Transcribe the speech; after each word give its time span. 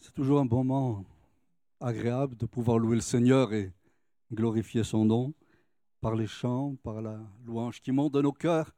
C'est 0.00 0.14
toujours 0.14 0.40
un 0.40 0.46
moment 0.46 1.04
agréable 1.78 2.34
de 2.34 2.46
pouvoir 2.46 2.78
louer 2.78 2.94
le 2.94 3.02
Seigneur 3.02 3.52
et 3.52 3.70
glorifier 4.32 4.82
son 4.82 5.04
nom 5.04 5.34
par 6.00 6.14
les 6.14 6.26
chants, 6.26 6.74
par 6.82 7.02
la 7.02 7.20
louange 7.44 7.82
qui 7.82 7.92
monte 7.92 8.14
de 8.14 8.22
nos 8.22 8.32
cœurs, 8.32 8.74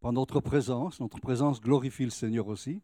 par 0.00 0.14
notre 0.14 0.40
présence. 0.40 0.98
Notre 0.98 1.20
présence 1.20 1.60
glorifie 1.60 2.04
le 2.04 2.10
Seigneur 2.10 2.48
aussi. 2.48 2.80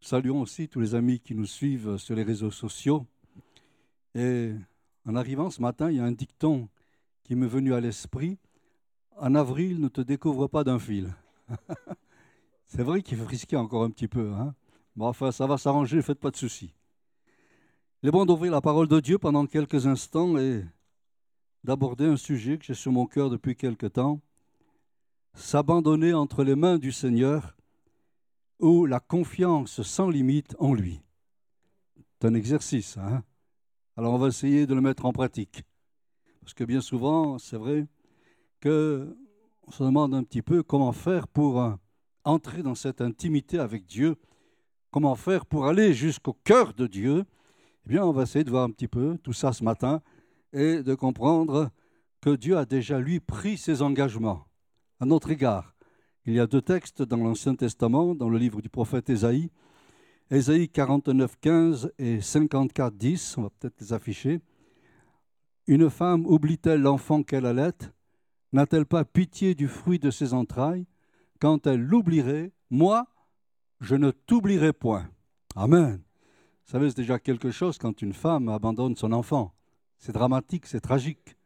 Saluons 0.00 0.40
aussi 0.40 0.68
tous 0.68 0.80
les 0.80 0.94
amis 0.94 1.20
qui 1.20 1.34
nous 1.34 1.44
suivent 1.44 1.98
sur 1.98 2.16
les 2.16 2.22
réseaux 2.22 2.50
sociaux. 2.50 3.06
Et 4.14 4.52
en 5.04 5.16
arrivant 5.16 5.50
ce 5.50 5.60
matin, 5.60 5.90
il 5.90 5.98
y 5.98 6.00
a 6.00 6.04
un 6.04 6.12
dicton 6.12 6.70
qui 7.24 7.34
m'est 7.34 7.46
venu 7.46 7.74
à 7.74 7.80
l'esprit. 7.80 8.38
En 9.18 9.34
avril, 9.34 9.80
ne 9.80 9.88
te 9.88 10.00
découvre 10.00 10.46
pas 10.46 10.64
d'un 10.64 10.78
fil. 10.78 11.14
C'est 12.66 12.82
vrai 12.82 13.02
qu'il 13.02 13.18
faut 13.18 13.56
encore 13.56 13.84
un 13.84 13.90
petit 13.90 14.08
peu. 14.08 14.32
Hein 14.32 14.54
Bon, 14.98 15.06
enfin, 15.06 15.30
ça 15.30 15.46
va 15.46 15.58
s'arranger, 15.58 16.02
faites 16.02 16.18
pas 16.18 16.32
de 16.32 16.36
soucis. 16.36 16.74
Il 18.02 18.08
est 18.08 18.10
bon 18.10 18.26
d'ouvrir 18.26 18.50
la 18.50 18.60
parole 18.60 18.88
de 18.88 18.98
Dieu 18.98 19.16
pendant 19.16 19.46
quelques 19.46 19.86
instants 19.86 20.36
et 20.36 20.64
d'aborder 21.62 22.06
un 22.06 22.16
sujet 22.16 22.58
que 22.58 22.64
j'ai 22.64 22.74
sur 22.74 22.90
mon 22.90 23.06
cœur 23.06 23.30
depuis 23.30 23.54
quelque 23.54 23.86
temps. 23.86 24.20
S'abandonner 25.34 26.14
entre 26.14 26.42
les 26.42 26.56
mains 26.56 26.78
du 26.78 26.90
Seigneur 26.90 27.56
ou 28.58 28.86
la 28.86 28.98
confiance 28.98 29.82
sans 29.82 30.10
limite 30.10 30.56
en 30.58 30.74
lui. 30.74 31.00
C'est 32.20 32.26
un 32.26 32.34
exercice, 32.34 32.96
hein 32.96 33.22
Alors 33.96 34.14
on 34.14 34.18
va 34.18 34.26
essayer 34.26 34.66
de 34.66 34.74
le 34.74 34.80
mettre 34.80 35.04
en 35.04 35.12
pratique. 35.12 35.62
Parce 36.40 36.54
que 36.54 36.64
bien 36.64 36.80
souvent, 36.80 37.38
c'est 37.38 37.56
vrai 37.56 37.86
que 38.58 39.16
on 39.62 39.70
se 39.70 39.84
demande 39.84 40.12
un 40.12 40.24
petit 40.24 40.42
peu 40.42 40.64
comment 40.64 40.90
faire 40.90 41.28
pour 41.28 41.62
euh, 41.62 41.72
entrer 42.24 42.64
dans 42.64 42.74
cette 42.74 43.00
intimité 43.00 43.60
avec 43.60 43.86
Dieu 43.86 44.16
comment 44.98 45.14
faire 45.14 45.46
pour 45.46 45.68
aller 45.68 45.94
jusqu'au 45.94 46.32
cœur 46.32 46.74
de 46.74 46.88
Dieu, 46.88 47.24
eh 47.86 47.88
bien, 47.88 48.04
on 48.04 48.10
va 48.10 48.24
essayer 48.24 48.42
de 48.42 48.50
voir 48.50 48.64
un 48.64 48.70
petit 48.70 48.88
peu 48.88 49.16
tout 49.22 49.32
ça 49.32 49.52
ce 49.52 49.62
matin 49.62 50.02
et 50.52 50.82
de 50.82 50.92
comprendre 50.96 51.70
que 52.20 52.34
Dieu 52.34 52.56
a 52.58 52.64
déjà, 52.64 52.98
lui, 52.98 53.20
pris 53.20 53.58
ses 53.58 53.80
engagements 53.80 54.48
à 54.98 55.06
notre 55.06 55.30
égard. 55.30 55.76
Il 56.26 56.34
y 56.34 56.40
a 56.40 56.48
deux 56.48 56.62
textes 56.62 57.00
dans 57.00 57.18
l'Ancien 57.18 57.54
Testament, 57.54 58.16
dans 58.16 58.28
le 58.28 58.38
livre 58.38 58.60
du 58.60 58.68
prophète 58.68 59.08
Ésaïe, 59.08 59.52
Ésaïe 60.32 60.68
49, 60.68 61.36
15 61.40 61.92
et 62.00 62.20
54, 62.20 62.92
10, 62.92 63.38
on 63.38 63.42
va 63.42 63.50
peut-être 63.50 63.80
les 63.80 63.92
afficher. 63.92 64.40
Une 65.68 65.90
femme 65.90 66.26
oublie-t-elle 66.26 66.80
l'enfant 66.80 67.22
qu'elle 67.22 67.46
allait? 67.46 67.70
N'a-t-elle 68.52 68.84
pas 68.84 69.04
pitié 69.04 69.54
du 69.54 69.68
fruit 69.68 70.00
de 70.00 70.10
ses 70.10 70.34
entrailles? 70.34 70.88
Quand 71.38 71.68
elle 71.68 71.82
l'oublierait, 71.82 72.50
moi, 72.68 73.06
je 73.80 73.94
ne 73.94 74.10
t'oublierai 74.10 74.72
point. 74.72 75.08
Amen. 75.54 76.00
Vous 76.66 76.72
savez, 76.72 76.90
c'est 76.90 76.96
déjà 76.96 77.18
quelque 77.18 77.50
chose 77.50 77.78
quand 77.78 78.02
une 78.02 78.12
femme 78.12 78.48
abandonne 78.48 78.96
son 78.96 79.12
enfant. 79.12 79.54
C'est 79.98 80.12
dramatique, 80.12 80.66
c'est 80.66 80.80
tragique. 80.80 81.36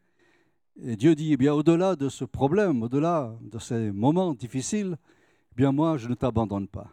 Et 0.81 0.95
Dieu 0.95 1.15
dit, 1.15 1.33
eh 1.33 1.37
bien, 1.37 1.53
au-delà 1.53 1.95
de 1.95 2.09
ce 2.09 2.25
problème, 2.25 2.83
au-delà 2.83 3.35
de 3.41 3.59
ces 3.59 3.91
moments 3.91 4.33
difficiles, 4.33 4.97
eh 5.51 5.55
bien, 5.55 5.71
moi, 5.71 5.97
je 5.97 6.07
ne 6.07 6.15
t'abandonne 6.15 6.67
pas. 6.67 6.89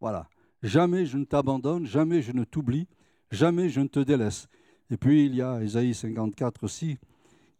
Voilà. 0.00 0.28
Jamais 0.62 1.04
je 1.04 1.18
ne 1.18 1.24
t'abandonne, 1.24 1.84
jamais 1.84 2.22
je 2.22 2.32
ne 2.32 2.44
t'oublie, 2.44 2.86
jamais 3.30 3.68
je 3.68 3.80
ne 3.80 3.88
te 3.88 4.00
délaisse. 4.00 4.48
Et 4.90 4.96
puis, 4.96 5.26
il 5.26 5.34
y 5.34 5.42
a 5.42 5.62
Isaïe 5.62 5.94
54 5.94 6.64
aussi, 6.64 6.98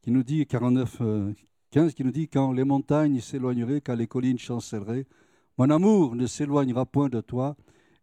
qui 0.01 0.11
nous 0.11 0.23
dit, 0.23 0.47
49, 0.47 0.99
15, 1.71 1.91
euh, 1.91 1.91
qui 1.93 2.05
nous 2.05 2.13
dit, 2.13 2.29
quand 2.29 2.53
les 2.53 2.65
montagnes 2.65 3.21
s'éloigneraient, 3.21 3.81
quand 3.81 3.97
les 3.97 4.07
collines 4.07 4.39
chancelleraient, 4.39 5.07
mon 5.57 5.71
amour 5.71 6.17
ne 6.17 6.27
s'éloignera 6.27 6.87
point 6.87 7.09
de 7.09 7.21
toi, 7.21 7.57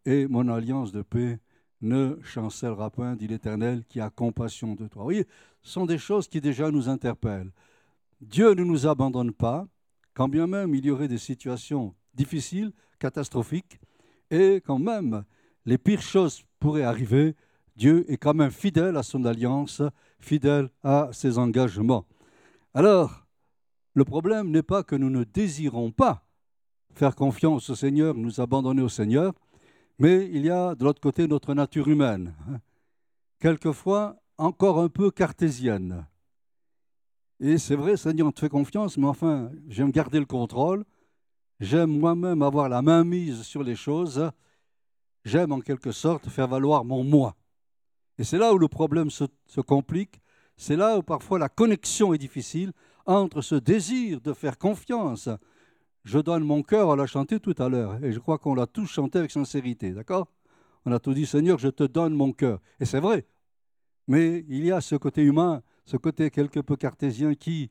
et 0.06 0.28
mon 0.28 0.48
alliance 0.48 0.92
de 0.92 1.02
paix 1.02 1.40
ne 1.82 2.18
chancellera 2.24 2.90
point, 2.90 3.16
dit 3.16 3.28
l'Éternel, 3.28 3.84
qui 3.90 4.00
a 4.00 4.10
compassion 4.10 4.76
de 4.76 4.88
toi. 4.88 5.02
Vous 5.02 5.08
voyez, 5.08 5.28
ce 5.64 5.74
sont 5.74 5.86
des 5.86 5.98
choses 5.98 6.28
qui 6.28 6.40
déjà 6.40 6.72
nous 6.72 6.90
interpellent. 6.90 7.52
Dieu 8.22 8.54
ne 8.54 8.64
nous 8.64 8.88
abandonne 8.88 9.32
pas, 9.32 9.68
quand 10.14 10.30
bien 10.30 10.48
même 10.48 10.76
il 10.76 10.86
y 10.86 10.92
aurait 10.92 11.08
des 11.08 11.18
situations 11.18 11.94
difficiles, 12.14 12.72
catastrophiques, 13.00 13.80
et 14.30 14.62
quand 14.66 14.80
même 14.80 15.24
les 15.66 15.78
pires 15.78 16.02
choses 16.02 16.44
pourraient 16.60 16.84
arriver, 16.84 17.36
Dieu 17.76 18.10
est 18.12 18.18
quand 18.18 18.34
même 18.34 18.52
fidèle 18.52 18.96
à 18.96 19.04
son 19.04 19.26
alliance, 19.26 19.82
fidèle 20.20 20.70
à 20.84 21.10
ses 21.12 21.38
engagements. 21.38 22.06
Alors, 22.74 23.26
le 23.94 24.06
problème 24.06 24.52
n'est 24.52 24.64
pas 24.64 24.84
que 24.84 24.96
nous 24.96 25.10
ne 25.10 25.24
désirons 25.24 25.92
pas 25.92 26.24
faire 26.94 27.16
confiance 27.16 27.70
au 27.70 27.76
Seigneur, 27.76 28.16
nous 28.16 28.42
abandonner 28.42 28.82
au 28.82 28.90
Seigneur, 28.90 29.34
mais 30.00 30.30
il 30.32 30.46
y 30.46 30.50
a 30.50 30.76
de 30.76 30.84
l'autre 30.84 31.02
côté 31.02 31.28
notre 31.28 31.54
nature 31.54 31.88
humaine, 31.88 32.34
hein. 32.50 32.60
quelquefois 33.40 34.16
encore 34.38 34.80
un 34.80 34.90
peu 34.90 35.12
cartésienne. 35.12 36.06
Et 37.40 37.58
c'est 37.58 37.76
vrai, 37.76 37.98
Seigneur, 37.98 38.28
on 38.28 38.32
te 38.32 38.40
fait 38.40 38.50
confiance, 38.50 38.98
mais 38.98 39.08
enfin, 39.08 39.52
j'aime 39.68 39.92
garder 39.92 40.20
le 40.20 40.26
contrôle, 40.26 40.86
j'aime 41.60 41.98
moi-même 41.98 42.42
avoir 42.42 42.70
la 42.70 42.82
main 42.82 43.04
mise 43.04 43.42
sur 43.44 43.64
les 43.64 43.76
choses, 43.76 44.32
j'aime 45.26 45.52
en 45.52 45.60
quelque 45.60 45.92
sorte 45.92 46.30
faire 46.30 46.48
valoir 46.48 46.86
mon 46.86 47.04
moi. 47.04 47.36
Et 48.18 48.24
c'est 48.24 48.38
là 48.38 48.54
où 48.54 48.58
le 48.58 48.68
problème 48.68 49.10
se, 49.10 49.26
se 49.48 49.62
complique, 49.62 50.22
c'est 50.58 50.76
là 50.76 50.98
où 50.98 51.04
parfois 51.04 51.40
la 51.40 51.50
connexion 51.50 52.14
est 52.14 52.20
difficile 52.20 52.72
entre 53.06 53.42
ce 53.42 53.56
désir 53.56 54.22
de 54.22 54.34
faire 54.34 54.58
confiance 54.58 55.30
je 56.04 56.20
donne 56.20 56.44
mon 56.44 56.64
cœur, 56.64 56.90
on 56.90 56.96
l'a 56.96 57.06
chanté 57.06 57.40
tout 57.40 57.56
à 57.58 57.70
l'heure, 57.70 58.04
et 58.04 58.12
je 58.12 58.20
crois 58.20 58.38
qu'on 58.38 58.56
l'a 58.56 58.68
tous 58.68 58.88
chanté 58.88 59.20
avec 59.20 59.32
sincérité, 59.32 59.92
d'accord? 59.92 60.28
On 60.86 60.92
a 60.92 61.00
tout 61.00 61.14
dit, 61.14 61.26
Seigneur, 61.26 61.60
je 61.60 61.68
te 61.68 61.84
donne 61.84 62.14
mon 62.14 62.32
cœur. 62.32 62.60
Et 62.80 62.86
c'est 62.86 63.00
vrai. 63.00 63.28
Mais 64.08 64.44
il 64.48 64.66
y 64.66 64.72
a 64.72 64.82
ce 64.82 64.96
côté 64.96 65.22
humain, 65.22 65.62
ce 65.86 65.98
côté 65.98 66.32
quelque 66.32 66.60
peu 66.60 66.76
cartésien 66.76 67.36
qui 67.36 67.70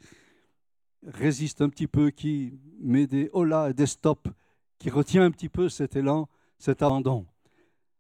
résiste 1.04 1.60
un 1.60 1.68
petit 1.68 1.88
peu, 1.88 2.10
qui 2.10 2.58
met 2.80 3.06
des 3.06 3.28
hola 3.32 3.70
et 3.70 3.74
des 3.74 3.86
stops, 3.86 4.30
qui 4.78 4.91
retient 4.91 5.24
un 5.24 5.30
petit 5.30 5.48
peu 5.48 5.68
cet 5.68 5.97
élan, 5.97 6.28
cet 6.58 6.82
abandon. 6.82 7.26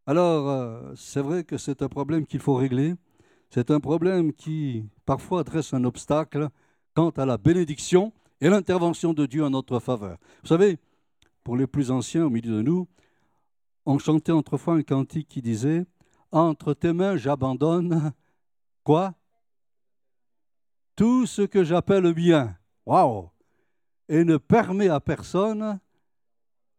Alors, 0.06 0.48
euh, 0.48 0.92
c'est 0.96 1.20
vrai 1.20 1.44
que 1.44 1.58
c'est 1.58 1.82
un 1.82 1.88
problème 1.88 2.26
qu'il 2.26 2.40
faut 2.40 2.54
régler. 2.54 2.94
C'est 3.50 3.70
un 3.70 3.80
problème 3.80 4.32
qui 4.32 4.84
parfois 5.04 5.42
dresse 5.42 5.74
un 5.74 5.84
obstacle 5.84 6.48
quant 6.94 7.10
à 7.10 7.26
la 7.26 7.36
bénédiction 7.36 8.12
et 8.40 8.48
l'intervention 8.48 9.12
de 9.12 9.26
Dieu 9.26 9.44
en 9.44 9.50
notre 9.50 9.78
faveur. 9.80 10.18
Vous 10.42 10.48
savez, 10.48 10.78
pour 11.44 11.56
les 11.56 11.66
plus 11.66 11.90
anciens 11.90 12.24
au 12.26 12.30
milieu 12.30 12.56
de 12.56 12.62
nous, 12.62 12.88
on 13.86 13.98
chantait 13.98 14.32
autrefois 14.32 14.74
un 14.74 14.82
cantique 14.82 15.28
qui 15.28 15.42
disait 15.42 15.84
Entre 16.32 16.74
tes 16.74 16.92
mains, 16.92 17.16
j'abandonne 17.16 18.12
quoi? 18.84 19.14
Tout 20.96 21.26
ce 21.26 21.42
que 21.42 21.64
j'appelle 21.64 22.12
bien. 22.12 22.56
Waouh 22.86 23.30
Et 24.08 24.24
ne 24.24 24.36
permet 24.36 24.88
à 24.88 25.00
personne 25.00 25.80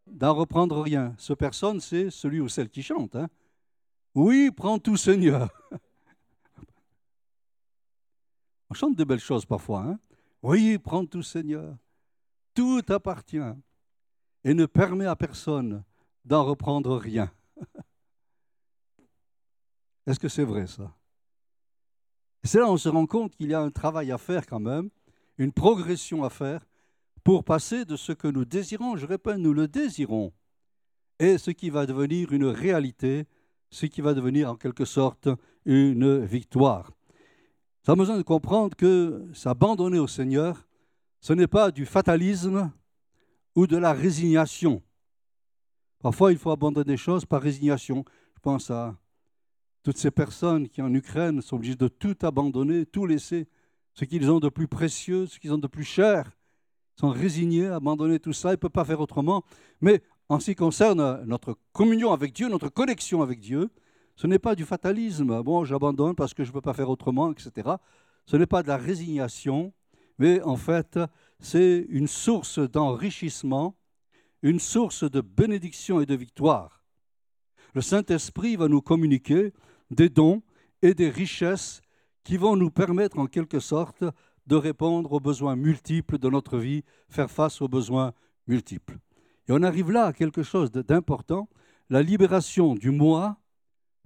d'en 0.06 0.34
reprendre 0.34 0.80
rien. 0.80 1.14
Ce 1.18 1.32
personne, 1.32 1.80
c'est 1.80 2.10
celui 2.10 2.40
ou 2.40 2.48
celle 2.48 2.68
qui 2.70 2.82
chante. 2.82 3.16
Hein. 3.16 3.28
Oui, 4.14 4.50
prends 4.54 4.78
tout, 4.78 4.96
Seigneur. 4.96 5.48
On 8.70 8.74
chante 8.74 8.96
de 8.96 9.04
belles 9.04 9.18
choses 9.18 9.44
parfois. 9.44 9.80
Hein 9.82 9.98
oui, 10.42 10.78
prends 10.78 11.06
tout 11.06 11.22
Seigneur. 11.22 11.76
Tout 12.54 12.82
appartient 12.88 13.38
et 14.44 14.54
ne 14.54 14.66
permet 14.66 15.06
à 15.06 15.16
personne 15.16 15.84
d'en 16.24 16.44
reprendre 16.44 16.96
rien. 16.96 17.32
Est-ce 20.06 20.18
que 20.18 20.28
c'est 20.28 20.44
vrai 20.44 20.66
ça? 20.66 20.94
C'est 22.44 22.58
là 22.58 22.68
on 22.68 22.76
se 22.76 22.88
rend 22.88 23.06
compte 23.06 23.36
qu'il 23.36 23.50
y 23.50 23.54
a 23.54 23.60
un 23.60 23.70
travail 23.70 24.10
à 24.10 24.18
faire 24.18 24.46
quand 24.46 24.60
même, 24.60 24.90
une 25.38 25.52
progression 25.52 26.24
à 26.24 26.30
faire 26.30 26.66
pour 27.22 27.44
passer 27.44 27.84
de 27.84 27.94
ce 27.94 28.10
que 28.10 28.26
nous 28.26 28.44
désirons, 28.44 28.96
je 28.96 29.06
répète, 29.06 29.38
nous 29.38 29.52
le 29.52 29.68
désirons, 29.68 30.32
et 31.20 31.38
ce 31.38 31.52
qui 31.52 31.70
va 31.70 31.86
devenir 31.86 32.32
une 32.32 32.46
réalité, 32.46 33.26
ce 33.70 33.86
qui 33.86 34.00
va 34.00 34.12
devenir 34.12 34.50
en 34.50 34.56
quelque 34.56 34.84
sorte 34.84 35.28
une 35.64 36.24
victoire. 36.24 36.90
Ça 37.84 37.92
a 37.92 37.96
besoin 37.96 38.16
de 38.16 38.22
comprendre 38.22 38.76
que 38.76 39.24
s'abandonner 39.34 39.98
au 39.98 40.06
Seigneur, 40.06 40.68
ce 41.20 41.32
n'est 41.32 41.48
pas 41.48 41.72
du 41.72 41.84
fatalisme 41.84 42.70
ou 43.56 43.66
de 43.66 43.76
la 43.76 43.92
résignation. 43.92 44.82
Parfois, 45.98 46.30
il 46.30 46.38
faut 46.38 46.52
abandonner 46.52 46.84
des 46.84 46.96
choses 46.96 47.24
par 47.24 47.42
résignation. 47.42 48.04
Je 48.34 48.40
pense 48.40 48.70
à 48.70 48.96
toutes 49.82 49.98
ces 49.98 50.12
personnes 50.12 50.68
qui, 50.68 50.80
en 50.80 50.94
Ukraine, 50.94 51.42
sont 51.42 51.56
obligées 51.56 51.74
de 51.74 51.88
tout 51.88 52.16
abandonner, 52.22 52.86
tout 52.86 53.04
laisser, 53.04 53.48
ce 53.94 54.04
qu'ils 54.04 54.30
ont 54.30 54.38
de 54.38 54.48
plus 54.48 54.68
précieux, 54.68 55.26
ce 55.26 55.40
qu'ils 55.40 55.52
ont 55.52 55.58
de 55.58 55.66
plus 55.66 55.84
cher. 55.84 56.30
Ils 56.96 57.00
sont 57.00 57.10
résignés, 57.10 57.66
abandonner 57.66 58.20
tout 58.20 58.32
ça, 58.32 58.50
ils 58.50 58.52
ne 58.52 58.56
peuvent 58.56 58.70
pas 58.70 58.84
faire 58.84 59.00
autrement. 59.00 59.42
Mais 59.80 60.02
en 60.28 60.38
ce 60.38 60.52
qui 60.52 60.54
concerne 60.54 61.24
notre 61.24 61.58
communion 61.72 62.12
avec 62.12 62.32
Dieu, 62.32 62.48
notre 62.48 62.68
connexion 62.68 63.22
avec 63.22 63.40
Dieu, 63.40 63.70
ce 64.22 64.28
n'est 64.28 64.38
pas 64.38 64.54
du 64.54 64.64
fatalisme, 64.64 65.42
bon, 65.42 65.64
j'abandonne 65.64 66.14
parce 66.14 66.32
que 66.32 66.44
je 66.44 66.50
ne 66.50 66.52
peux 66.52 66.60
pas 66.60 66.74
faire 66.74 66.88
autrement, 66.88 67.32
etc. 67.32 67.70
Ce 68.24 68.36
n'est 68.36 68.46
pas 68.46 68.62
de 68.62 68.68
la 68.68 68.76
résignation, 68.76 69.72
mais 70.16 70.40
en 70.42 70.54
fait, 70.54 70.96
c'est 71.40 71.84
une 71.88 72.06
source 72.06 72.60
d'enrichissement, 72.60 73.74
une 74.42 74.60
source 74.60 75.02
de 75.10 75.20
bénédiction 75.20 76.00
et 76.00 76.06
de 76.06 76.14
victoire. 76.14 76.84
Le 77.74 77.80
Saint-Esprit 77.80 78.54
va 78.54 78.68
nous 78.68 78.80
communiquer 78.80 79.52
des 79.90 80.08
dons 80.08 80.44
et 80.82 80.94
des 80.94 81.10
richesses 81.10 81.80
qui 82.22 82.36
vont 82.36 82.54
nous 82.54 82.70
permettre 82.70 83.18
en 83.18 83.26
quelque 83.26 83.58
sorte 83.58 84.04
de 84.46 84.54
répondre 84.54 85.12
aux 85.14 85.20
besoins 85.20 85.56
multiples 85.56 86.18
de 86.18 86.28
notre 86.28 86.58
vie, 86.58 86.84
faire 87.08 87.28
face 87.28 87.60
aux 87.60 87.66
besoins 87.66 88.12
multiples. 88.46 88.98
Et 89.48 89.52
on 89.52 89.64
arrive 89.64 89.90
là 89.90 90.04
à 90.04 90.12
quelque 90.12 90.44
chose 90.44 90.70
d'important, 90.70 91.48
la 91.90 92.02
libération 92.02 92.76
du 92.76 92.92
moi 92.92 93.41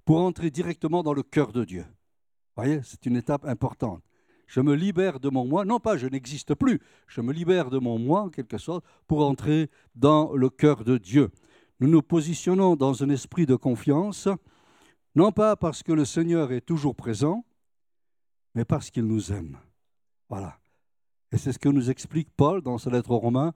pour 0.07 0.23
entrer 0.23 0.51
directement 0.51 1.03
dans 1.03 1.13
le 1.13 1.23
cœur 1.23 1.53
de 1.53 1.65
Dieu. 1.65 1.83
Vous 1.83 2.63
voyez, 2.63 2.81
c'est 2.85 3.05
une 3.05 3.17
étape 3.17 3.45
importante. 3.45 4.03
Je 4.47 4.61
me 4.61 4.75
libère 4.75 5.19
de 5.19 5.29
mon 5.29 5.45
moi, 5.45 5.65
non 5.65 5.81
pas 5.81 5.97
je 5.97 6.07
n'existe 6.07 6.55
plus, 6.55 6.81
je 7.09 7.21
me 7.21 7.33
libère 7.33 7.69
de 7.69 7.79
mon 7.79 7.99
moi 7.99 8.23
en 8.23 8.29
quelque 8.31 8.57
sorte 8.57 8.87
pour 9.09 9.27
entrer 9.27 9.69
dans 9.97 10.33
le 10.33 10.49
cœur 10.49 10.85
de 10.85 10.97
Dieu. 10.97 11.31
Nous 11.81 11.89
nous 11.89 12.03
positionnons 12.03 12.77
dans 12.77 13.03
un 13.03 13.11
esprit 13.11 13.45
de 13.45 13.57
confiance, 13.57 14.29
non 15.17 15.33
pas 15.33 15.57
parce 15.57 15.83
que 15.83 15.93
le 15.93 16.05
Seigneur 16.05 16.53
est 16.53 16.61
toujours 16.61 16.95
présent, 16.95 17.45
mais 18.55 18.65
parce 18.65 18.91
qu'il 18.91 19.05
nous 19.05 19.33
aime. 19.33 19.59
Voilà. 20.29 20.59
Et 21.33 21.39
c'est 21.39 21.53
ce 21.53 21.59
que 21.59 21.69
nous 21.69 21.91
explique 21.91 22.31
Paul 22.37 22.63
dans 22.63 22.79
sa 22.79 22.91
lettre 22.91 23.11
aux 23.11 23.19
Romains, 23.19 23.53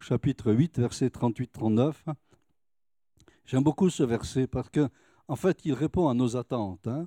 chapitre 0.00 0.52
8, 0.52 0.78
versets 0.78 1.08
38-39. 1.08 1.94
J'aime 3.46 3.62
beaucoup 3.62 3.88
ce 3.88 4.02
verset 4.02 4.46
parce 4.46 4.68
que, 4.68 4.88
en 5.28 5.36
fait, 5.36 5.64
il 5.64 5.72
répond 5.72 6.08
à 6.08 6.14
nos 6.14 6.36
attentes. 6.36 6.86
Hein. 6.86 7.06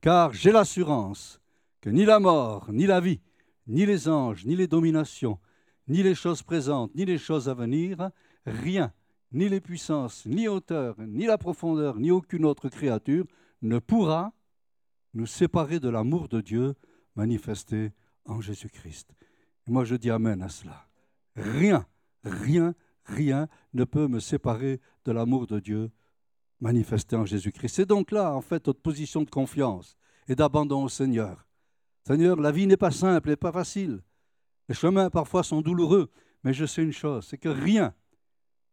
Car 0.00 0.32
j'ai 0.32 0.52
l'assurance 0.52 1.40
que 1.80 1.90
ni 1.90 2.04
la 2.04 2.18
mort, 2.20 2.72
ni 2.72 2.86
la 2.86 3.00
vie, 3.00 3.20
ni 3.66 3.84
les 3.86 4.08
anges, 4.08 4.44
ni 4.46 4.56
les 4.56 4.66
dominations, 4.66 5.38
ni 5.86 6.02
les 6.02 6.14
choses 6.14 6.42
présentes, 6.42 6.94
ni 6.94 7.04
les 7.04 7.18
choses 7.18 7.48
à 7.48 7.54
venir, 7.54 8.10
rien, 8.46 8.92
ni 9.32 9.48
les 9.48 9.60
puissances, 9.60 10.24
ni 10.26 10.48
hauteur, 10.48 10.96
ni 10.98 11.26
la 11.26 11.38
profondeur, 11.38 11.98
ni 11.98 12.10
aucune 12.10 12.44
autre 12.44 12.68
créature 12.68 13.26
ne 13.62 13.78
pourra 13.78 14.32
nous 15.14 15.26
séparer 15.26 15.80
de 15.80 15.88
l'amour 15.88 16.28
de 16.28 16.40
Dieu 16.40 16.74
manifesté 17.16 17.92
en 18.24 18.40
Jésus-Christ. 18.40 19.14
Moi 19.66 19.84
je 19.84 19.96
dis 19.96 20.10
Amen 20.10 20.42
à 20.42 20.48
cela. 20.48 20.88
Rien, 21.36 21.86
rien, 22.24 22.74
rien 23.04 23.48
ne 23.74 23.84
peut 23.84 24.08
me 24.08 24.20
séparer 24.20 24.80
de 25.04 25.12
l'amour 25.12 25.46
de 25.46 25.60
Dieu 25.60 25.90
manifesté 26.60 27.16
en 27.16 27.24
Jésus-Christ. 27.24 27.74
C'est 27.74 27.86
donc 27.86 28.10
là, 28.10 28.34
en 28.34 28.40
fait, 28.40 28.66
notre 28.66 28.80
position 28.80 29.22
de 29.22 29.30
confiance 29.30 29.96
et 30.28 30.34
d'abandon 30.34 30.84
au 30.84 30.88
Seigneur. 30.88 31.46
Seigneur, 32.06 32.36
la 32.36 32.52
vie 32.52 32.66
n'est 32.66 32.76
pas 32.76 32.90
simple 32.90 33.30
et 33.30 33.36
pas 33.36 33.52
facile. 33.52 34.02
Les 34.68 34.74
chemins 34.74 35.10
parfois 35.10 35.42
sont 35.42 35.62
douloureux, 35.62 36.10
mais 36.44 36.52
je 36.52 36.66
sais 36.66 36.82
une 36.82 36.92
chose, 36.92 37.26
c'est 37.28 37.38
que 37.38 37.48
rien, 37.48 37.94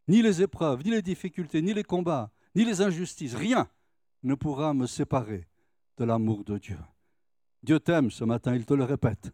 ni 0.08 0.22
les 0.22 0.42
épreuves, 0.42 0.84
ni 0.84 0.92
les 0.92 1.02
difficultés, 1.02 1.62
ni 1.62 1.74
les 1.74 1.84
combats, 1.84 2.32
ni 2.56 2.66
les 2.66 2.82
injustices, 2.82 3.36
rien 3.36 3.68
ne 4.24 4.36
pourra 4.36 4.74
me 4.74 4.88
séparer 4.88 5.48
de 5.98 6.06
l'amour 6.06 6.44
de 6.44 6.58
Dieu. 6.58 6.80
Dieu 7.64 7.80
t'aime 7.80 8.12
ce 8.12 8.24
matin, 8.24 8.56
il 8.56 8.66
te 8.66 8.74
le 8.74 8.84
répète. 8.84 9.32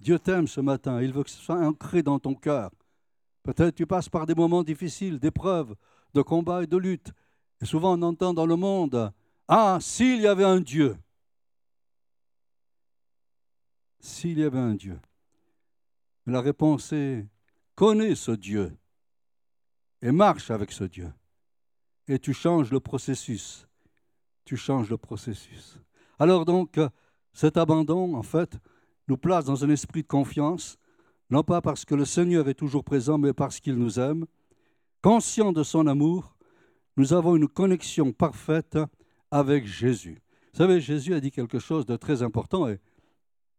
Dieu 0.00 0.18
t'aime 0.18 0.46
ce 0.46 0.60
matin, 0.60 1.02
il 1.02 1.12
veut 1.12 1.24
que 1.24 1.30
ce 1.30 1.42
soit 1.42 1.58
ancré 1.58 2.02
dans 2.02 2.18
ton 2.18 2.34
cœur. 2.34 2.70
Peut-être 3.42 3.74
tu 3.74 3.86
passes 3.86 4.08
par 4.08 4.26
des 4.26 4.34
moments 4.34 4.62
difficiles, 4.62 5.18
d'épreuves, 5.18 5.74
de 6.14 6.22
combats 6.22 6.62
et 6.62 6.66
de 6.66 6.76
luttes. 6.76 7.12
Et 7.60 7.66
souvent 7.66 7.98
on 7.98 8.02
entend 8.02 8.34
dans 8.34 8.46
le 8.46 8.56
monde, 8.56 9.12
ah, 9.48 9.78
s'il 9.80 10.20
y 10.20 10.26
avait 10.26 10.44
un 10.44 10.60
Dieu. 10.60 10.96
S'il 14.00 14.38
y 14.38 14.44
avait 14.44 14.58
un 14.58 14.74
Dieu. 14.74 15.00
la 16.26 16.40
réponse 16.40 16.92
est, 16.92 17.26
connais 17.74 18.14
ce 18.14 18.32
Dieu 18.32 18.76
et 20.02 20.12
marche 20.12 20.50
avec 20.50 20.70
ce 20.72 20.84
Dieu. 20.84 21.12
Et 22.06 22.18
tu 22.18 22.32
changes 22.32 22.70
le 22.70 22.80
processus. 22.80 23.66
Tu 24.44 24.56
changes 24.56 24.90
le 24.90 24.98
processus. 24.98 25.78
Alors 26.18 26.44
donc, 26.44 26.78
cet 27.32 27.56
abandon, 27.56 28.14
en 28.14 28.22
fait, 28.22 28.58
nous 29.08 29.16
place 29.16 29.44
dans 29.44 29.64
un 29.64 29.70
esprit 29.70 30.02
de 30.02 30.08
confiance, 30.08 30.76
non 31.30 31.42
pas 31.42 31.60
parce 31.60 31.84
que 31.84 31.94
le 31.94 32.04
Seigneur 32.04 32.48
est 32.48 32.54
toujours 32.54 32.84
présent, 32.84 33.18
mais 33.18 33.32
parce 33.32 33.60
qu'il 33.60 33.76
nous 33.76 33.98
aime. 33.98 34.26
Conscient 35.02 35.52
de 35.52 35.62
son 35.62 35.86
amour, 35.86 36.34
nous 36.98 37.12
avons 37.12 37.36
une 37.36 37.46
connexion 37.46 38.12
parfaite 38.12 38.76
avec 39.30 39.66
Jésus. 39.66 40.20
Vous 40.52 40.58
savez, 40.58 40.80
Jésus 40.80 41.14
a 41.14 41.20
dit 41.20 41.30
quelque 41.30 41.60
chose 41.60 41.86
de 41.86 41.94
très 41.94 42.24
important 42.24 42.68
et 42.68 42.80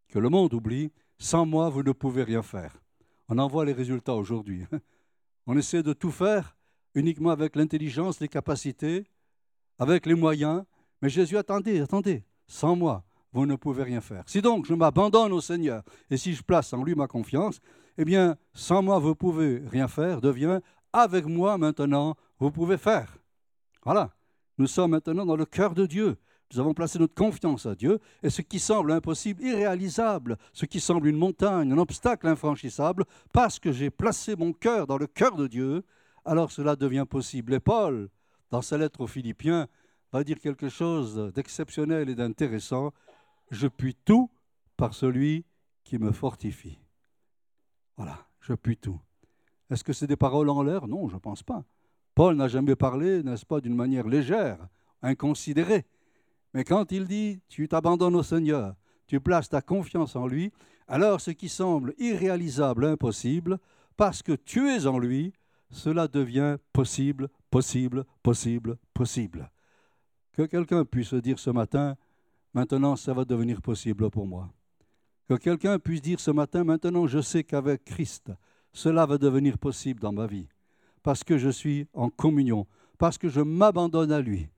que 0.09 0.19
le 0.19 0.27
monde 0.27 0.53
oublie. 0.53 0.91
Sans 1.17 1.45
moi, 1.45 1.69
vous 1.69 1.81
ne 1.81 1.93
pouvez 1.93 2.23
rien 2.23 2.41
faire. 2.41 2.81
On 3.29 3.37
en 3.37 3.47
voit 3.47 3.63
les 3.63 3.71
résultats 3.71 4.15
aujourd'hui. 4.15 4.65
On 5.47 5.57
essaie 5.57 5.83
de 5.83 5.93
tout 5.93 6.11
faire 6.11 6.57
uniquement 6.95 7.29
avec 7.29 7.55
l'intelligence, 7.55 8.19
les 8.19 8.27
capacités, 8.27 9.05
avec 9.77 10.05
les 10.05 10.15
moyens. 10.15 10.63
Mais 11.01 11.09
Jésus, 11.09 11.37
attendez, 11.37 11.79
attendez, 11.79 12.23
sans 12.45 12.75
moi, 12.75 13.05
vous 13.31 13.45
ne 13.45 13.55
pouvez 13.55 13.83
rien 13.83 14.01
faire. 14.01 14.23
Si 14.27 14.41
donc 14.41 14.65
je 14.65 14.73
m'abandonne 14.73 15.31
au 15.31 15.39
Seigneur 15.41 15.83
et 16.09 16.17
si 16.17 16.33
je 16.33 16.43
place 16.43 16.73
en 16.73 16.83
lui 16.83 16.93
ma 16.93 17.07
confiance, 17.07 17.61
eh 17.97 18.03
bien, 18.03 18.35
sans 18.53 18.81
moi, 18.81 18.99
vous 18.99 19.15
pouvez 19.15 19.61
rien 19.67 19.87
faire 19.87 20.19
devient 20.19 20.59
avec 20.91 21.25
moi 21.25 21.57
maintenant, 21.57 22.15
vous 22.39 22.51
pouvez 22.51 22.77
faire. 22.77 23.18
Voilà. 23.91 24.13
Nous 24.59 24.67
sommes 24.67 24.91
maintenant 24.91 25.25
dans 25.25 25.35
le 25.35 25.47
cœur 25.47 25.73
de 25.73 25.87
Dieu. 25.87 26.15
Nous 26.53 26.59
avons 26.59 26.75
placé 26.75 26.99
notre 26.99 27.15
confiance 27.15 27.65
à 27.65 27.73
Dieu 27.73 27.97
et 28.21 28.29
ce 28.29 28.43
qui 28.43 28.59
semble 28.59 28.91
impossible, 28.91 29.41
irréalisable, 29.41 30.37
ce 30.53 30.67
qui 30.67 30.79
semble 30.79 31.07
une 31.07 31.17
montagne, 31.17 31.71
un 31.71 31.77
obstacle 31.79 32.27
infranchissable, 32.27 33.03
parce 33.33 33.57
que 33.57 33.71
j'ai 33.71 33.89
placé 33.89 34.35
mon 34.35 34.53
cœur 34.53 34.85
dans 34.85 34.99
le 34.99 35.07
cœur 35.07 35.35
de 35.35 35.47
Dieu, 35.47 35.83
alors 36.23 36.51
cela 36.51 36.75
devient 36.75 37.07
possible. 37.09 37.55
Et 37.55 37.59
Paul, 37.59 38.09
dans 38.51 38.61
sa 38.61 38.77
lettre 38.77 39.01
aux 39.01 39.07
Philippiens, 39.07 39.67
va 40.13 40.23
dire 40.23 40.39
quelque 40.39 40.69
chose 40.69 41.33
d'exceptionnel 41.33 42.09
et 42.09 42.15
d'intéressant. 42.15 42.93
Je 43.49 43.67
puis 43.67 43.95
tout 43.95 44.29
par 44.77 44.93
celui 44.93 45.45
qui 45.83 45.97
me 45.97 46.11
fortifie. 46.11 46.77
Voilà, 47.97 48.27
je 48.39 48.53
puis 48.53 48.77
tout. 48.77 48.99
Est-ce 49.71 49.83
que 49.83 49.93
c'est 49.93 50.05
des 50.05 50.15
paroles 50.15 50.51
en 50.51 50.61
l'air? 50.61 50.87
Non, 50.87 51.07
je 51.07 51.15
ne 51.15 51.19
pense 51.19 51.41
pas. 51.41 51.63
Paul 52.19 52.35
n'a 52.35 52.49
jamais 52.49 52.75
parlé, 52.75 53.23
n'est-ce 53.23 53.45
pas, 53.45 53.61
d'une 53.61 53.77
manière 53.77 54.05
légère, 54.05 54.67
inconsidérée. 55.01 55.85
Mais 56.53 56.65
quand 56.65 56.91
il 56.91 57.07
dit 57.07 57.39
tu 57.47 57.65
t'abandonnes 57.69 58.17
au 58.17 58.23
Seigneur, 58.23 58.75
tu 59.07 59.21
places 59.21 59.47
ta 59.47 59.61
confiance 59.61 60.17
en 60.17 60.27
lui, 60.27 60.51
alors 60.89 61.21
ce 61.21 61.31
qui 61.31 61.47
semble 61.47 61.93
irréalisable, 61.97 62.83
impossible, 62.83 63.57
parce 63.95 64.21
que 64.21 64.33
tu 64.33 64.67
es 64.67 64.85
en 64.85 64.99
lui, 64.99 65.31
cela 65.71 66.09
devient 66.09 66.57
possible, 66.73 67.29
possible, 67.49 68.03
possible, 68.21 68.77
possible. 68.93 69.49
Que 70.33 70.41
quelqu'un 70.41 70.83
puisse 70.83 71.13
dire 71.13 71.39
ce 71.39 71.51
matin, 71.51 71.95
maintenant 72.53 72.97
ça 72.97 73.13
va 73.13 73.23
devenir 73.23 73.61
possible 73.61 74.09
pour 74.09 74.27
moi. 74.27 74.51
Que 75.29 75.35
quelqu'un 75.35 75.79
puisse 75.79 76.01
dire 76.01 76.19
ce 76.19 76.31
matin, 76.31 76.65
maintenant 76.65 77.07
je 77.07 77.21
sais 77.21 77.45
qu'avec 77.45 77.85
Christ, 77.85 78.29
cela 78.73 79.05
va 79.05 79.17
devenir 79.17 79.57
possible 79.57 80.01
dans 80.01 80.11
ma 80.11 80.27
vie, 80.27 80.49
parce 81.03 81.23
que 81.23 81.37
je 81.37 81.49
suis 81.49 81.87
en 81.93 82.09
communion, 82.09 82.67
parce 82.97 83.17
que 83.17 83.29
je 83.29 83.41
m'abandonne 83.41 84.11
à 84.11 84.21
lui, 84.21 84.49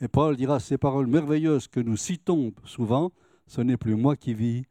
et 0.00 0.08
Paul 0.08 0.36
dira 0.36 0.60
ces 0.60 0.78
paroles 0.78 1.06
merveilleuses 1.06 1.68
que 1.68 1.80
nous 1.80 1.96
citons 1.96 2.52
souvent, 2.64 3.12
ce 3.46 3.60
n'est 3.60 3.76
plus 3.76 3.94
moi 3.94 4.16
qui 4.16 4.34
vis, 4.34 4.64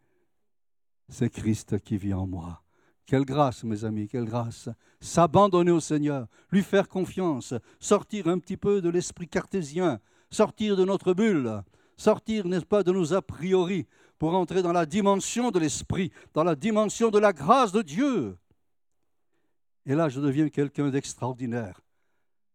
c'est 1.09 1.29
Christ 1.29 1.79
qui 1.79 1.97
vit 1.97 2.13
en 2.13 2.27
moi. 2.27 2.62
Quelle 3.05 3.25
grâce, 3.25 3.63
mes 3.63 3.85
amis, 3.85 4.07
quelle 4.07 4.25
grâce. 4.25 4.69
S'abandonner 5.00 5.71
au 5.71 5.79
Seigneur, 5.79 6.27
lui 6.51 6.63
faire 6.63 6.89
confiance, 6.89 7.53
sortir 7.79 8.27
un 8.27 8.39
petit 8.39 8.57
peu 8.57 8.81
de 8.81 8.89
l'esprit 8.89 9.27
cartésien, 9.27 10.00
sortir 10.31 10.75
de 10.75 10.85
notre 10.85 11.13
bulle, 11.13 11.63
sortir, 11.97 12.47
n'est-ce 12.47 12.65
pas, 12.65 12.83
de 12.83 12.91
nos 12.91 13.13
a 13.13 13.21
priori, 13.21 13.85
pour 14.17 14.33
entrer 14.33 14.62
dans 14.62 14.74
la 14.74 14.85
dimension 14.85 15.51
de 15.51 15.59
l'esprit, 15.59 16.12
dans 16.33 16.43
la 16.43 16.55
dimension 16.55 17.09
de 17.09 17.19
la 17.19 17.33
grâce 17.33 17.71
de 17.71 17.81
Dieu. 17.81 18.38
Et 19.85 19.93
là, 19.93 20.09
je 20.09 20.19
deviens 20.19 20.49
quelqu'un 20.49 20.89
d'extraordinaire, 20.89 21.81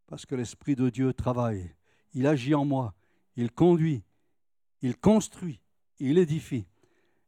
parce 0.07 0.27
que 0.27 0.35
l'esprit 0.35 0.75
de 0.75 0.91
Dieu 0.91 1.13
travaille 1.13 1.75
il 2.15 2.27
agit 2.27 2.55
en 2.55 2.65
moi, 2.65 2.95
il 3.37 3.51
conduit, 3.53 4.03
il 4.83 4.97
construit, 4.97 5.61
il 5.99 6.19
édifie. 6.19 6.67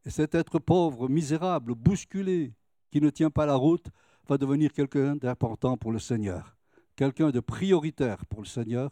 Et 0.04 0.10
cet 0.10 0.34
être 0.34 0.58
pauvre, 0.58 1.08
misérable, 1.08 1.74
bousculé, 1.74 2.54
qui 2.90 3.00
ne 3.00 3.10
tient 3.10 3.30
pas 3.30 3.46
la 3.46 3.54
route, 3.54 3.86
va 4.28 4.38
devenir 4.38 4.72
quelqu'un 4.72 5.16
d'important 5.16 5.76
pour 5.76 5.92
le 5.92 5.98
Seigneur, 5.98 6.56
quelqu'un 6.96 7.30
de 7.30 7.40
prioritaire 7.40 8.26
pour 8.26 8.40
le 8.40 8.46
Seigneur, 8.46 8.90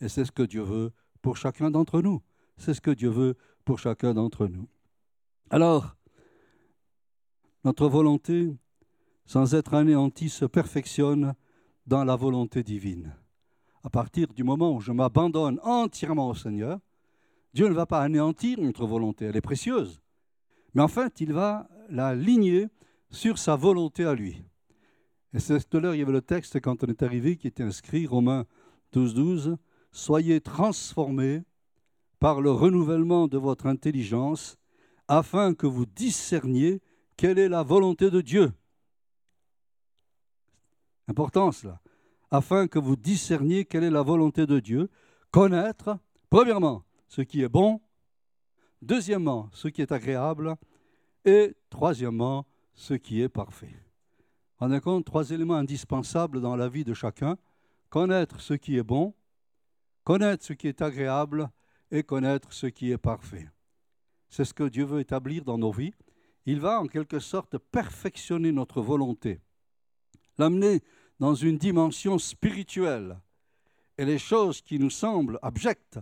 et 0.00 0.08
c'est 0.08 0.24
ce 0.24 0.32
que 0.32 0.42
Dieu 0.42 0.62
veut 0.62 0.92
pour 1.20 1.36
chacun 1.36 1.70
d'entre 1.70 2.00
nous. 2.00 2.22
C'est 2.56 2.74
ce 2.74 2.80
que 2.80 2.90
Dieu 2.90 3.08
veut 3.08 3.36
pour 3.64 3.78
chacun 3.78 4.14
d'entre 4.14 4.46
nous. 4.46 4.68
Alors, 5.50 5.96
notre 7.64 7.88
volonté, 7.88 8.56
sans 9.24 9.54
être 9.54 9.74
anéantie, 9.74 10.28
se 10.28 10.44
perfectionne 10.44 11.34
dans 11.86 12.04
la 12.04 12.16
volonté 12.16 12.62
divine 12.62 13.14
à 13.84 13.90
partir 13.90 14.28
du 14.28 14.44
moment 14.44 14.74
où 14.74 14.80
je 14.80 14.92
m'abandonne 14.92 15.58
entièrement 15.62 16.28
au 16.28 16.34
Seigneur, 16.34 16.78
Dieu 17.54 17.68
ne 17.68 17.74
va 17.74 17.86
pas 17.86 18.00
anéantir 18.00 18.60
notre 18.60 18.86
volonté, 18.86 19.26
elle 19.26 19.36
est 19.36 19.40
précieuse. 19.40 20.00
Mais 20.74 20.82
en 20.82 20.88
fait, 20.88 21.20
il 21.20 21.32
va 21.32 21.68
la 21.90 22.14
ligner 22.14 22.68
sur 23.10 23.38
sa 23.38 23.56
volonté 23.56 24.04
à 24.04 24.14
lui. 24.14 24.42
Et 25.34 25.38
c'est 25.38 25.68
tout 25.68 25.78
à 25.78 25.80
l'heure, 25.80 25.94
il 25.94 25.98
y 25.98 26.02
avait 26.02 26.12
le 26.12 26.22
texte 26.22 26.60
quand 26.60 26.82
on 26.84 26.86
est 26.86 27.02
arrivé 27.02 27.36
qui 27.36 27.46
était 27.46 27.62
inscrit, 27.62 28.06
Romains 28.06 28.46
12, 28.92 29.14
12. 29.14 29.56
soyez 29.90 30.40
transformés 30.40 31.42
par 32.20 32.40
le 32.40 32.50
renouvellement 32.50 33.26
de 33.26 33.36
votre 33.36 33.66
intelligence, 33.66 34.56
afin 35.08 35.54
que 35.54 35.66
vous 35.66 35.86
discerniez 35.86 36.80
quelle 37.16 37.38
est 37.38 37.48
la 37.48 37.62
volonté 37.62 38.10
de 38.10 38.20
Dieu. 38.20 38.52
Important 41.12 41.52
cela. 41.52 41.78
Afin 42.30 42.68
que 42.68 42.78
vous 42.78 42.96
discerniez 42.96 43.66
quelle 43.66 43.84
est 43.84 43.90
la 43.90 44.00
volonté 44.00 44.46
de 44.46 44.60
Dieu, 44.60 44.88
connaître, 45.30 45.98
premièrement, 46.30 46.84
ce 47.06 47.20
qui 47.20 47.42
est 47.42 47.50
bon, 47.50 47.82
deuxièmement, 48.80 49.50
ce 49.52 49.68
qui 49.68 49.82
est 49.82 49.92
agréable, 49.92 50.56
et 51.26 51.54
troisièmement, 51.68 52.46
ce 52.72 52.94
qui 52.94 53.20
est 53.20 53.28
parfait. 53.28 53.76
En 54.58 54.80
compte, 54.80 55.04
trois 55.04 55.32
éléments 55.32 55.56
indispensables 55.56 56.40
dans 56.40 56.56
la 56.56 56.70
vie 56.70 56.84
de 56.84 56.94
chacun 56.94 57.36
connaître 57.90 58.40
ce 58.40 58.54
qui 58.54 58.78
est 58.78 58.82
bon, 58.82 59.12
connaître 60.04 60.46
ce 60.46 60.54
qui 60.54 60.66
est 60.66 60.80
agréable 60.80 61.50
et 61.90 62.04
connaître 62.04 62.54
ce 62.54 62.68
qui 62.68 62.90
est 62.90 62.96
parfait. 62.96 63.50
C'est 64.30 64.46
ce 64.46 64.54
que 64.54 64.64
Dieu 64.64 64.86
veut 64.86 65.00
établir 65.00 65.44
dans 65.44 65.58
nos 65.58 65.72
vies. 65.72 65.92
Il 66.46 66.58
va 66.58 66.80
en 66.80 66.86
quelque 66.86 67.18
sorte 67.18 67.58
perfectionner 67.58 68.50
notre 68.50 68.80
volonté, 68.80 69.42
l'amener 70.38 70.80
dans 71.22 71.36
une 71.36 71.56
dimension 71.56 72.18
spirituelle. 72.18 73.16
Et 73.96 74.04
les 74.04 74.18
choses 74.18 74.60
qui 74.60 74.80
nous 74.80 74.90
semblent 74.90 75.38
abjectes, 75.40 76.00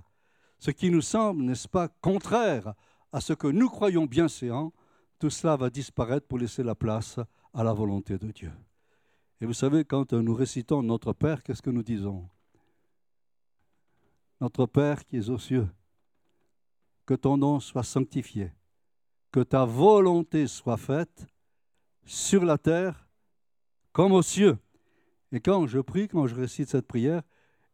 ce 0.59 0.71
qui 0.71 0.91
nous 0.91 1.03
semble, 1.03 1.43
n'est-ce 1.43 1.69
pas, 1.69 1.89
contraire 1.89 2.73
à 3.13 3.21
ce 3.21 3.35
que 3.35 3.47
nous 3.47 3.69
croyons 3.69 4.07
bien 4.07 4.29
séant, 4.29 4.73
tout 5.19 5.29
cela 5.29 5.59
va 5.59 5.69
disparaître 5.69 6.27
pour 6.27 6.39
laisser 6.39 6.63
la 6.63 6.75
place 6.75 7.21
à 7.53 7.63
la 7.63 7.75
volonté 7.75 8.17
de 8.17 8.31
Dieu. 8.33 8.51
Et 9.43 9.45
vous 9.45 9.53
savez, 9.53 9.85
quand 9.85 10.15
nous 10.15 10.35
récitons 10.35 10.83
Notre 10.83 11.13
Père, 11.13 11.43
qu'est-ce 11.43 11.61
que 11.61 11.69
nous 11.69 11.83
disons? 11.83 12.27
Notre 14.41 14.65
Père 14.65 15.05
qui 15.05 15.19
es 15.19 15.29
aux 15.29 15.39
cieux, 15.39 15.69
que 17.05 17.13
ton 17.13 17.37
nom 17.37 17.61
soit 17.61 17.83
sanctifié, 17.83 18.53
que 19.31 19.41
ta 19.41 19.67
volonté 19.67 20.47
soit 20.47 20.79
faite 20.79 21.27
sur 22.07 22.43
la 22.43 22.57
terre 22.57 23.07
comme 23.93 24.13
aux 24.13 24.23
cieux. 24.23 24.57
Et 25.33 25.41
quand 25.41 25.67
je 25.67 25.79
prie, 25.79 26.09
quand 26.09 26.27
je 26.27 26.35
récite 26.35 26.69
cette 26.69 26.87
prière, 26.87 27.23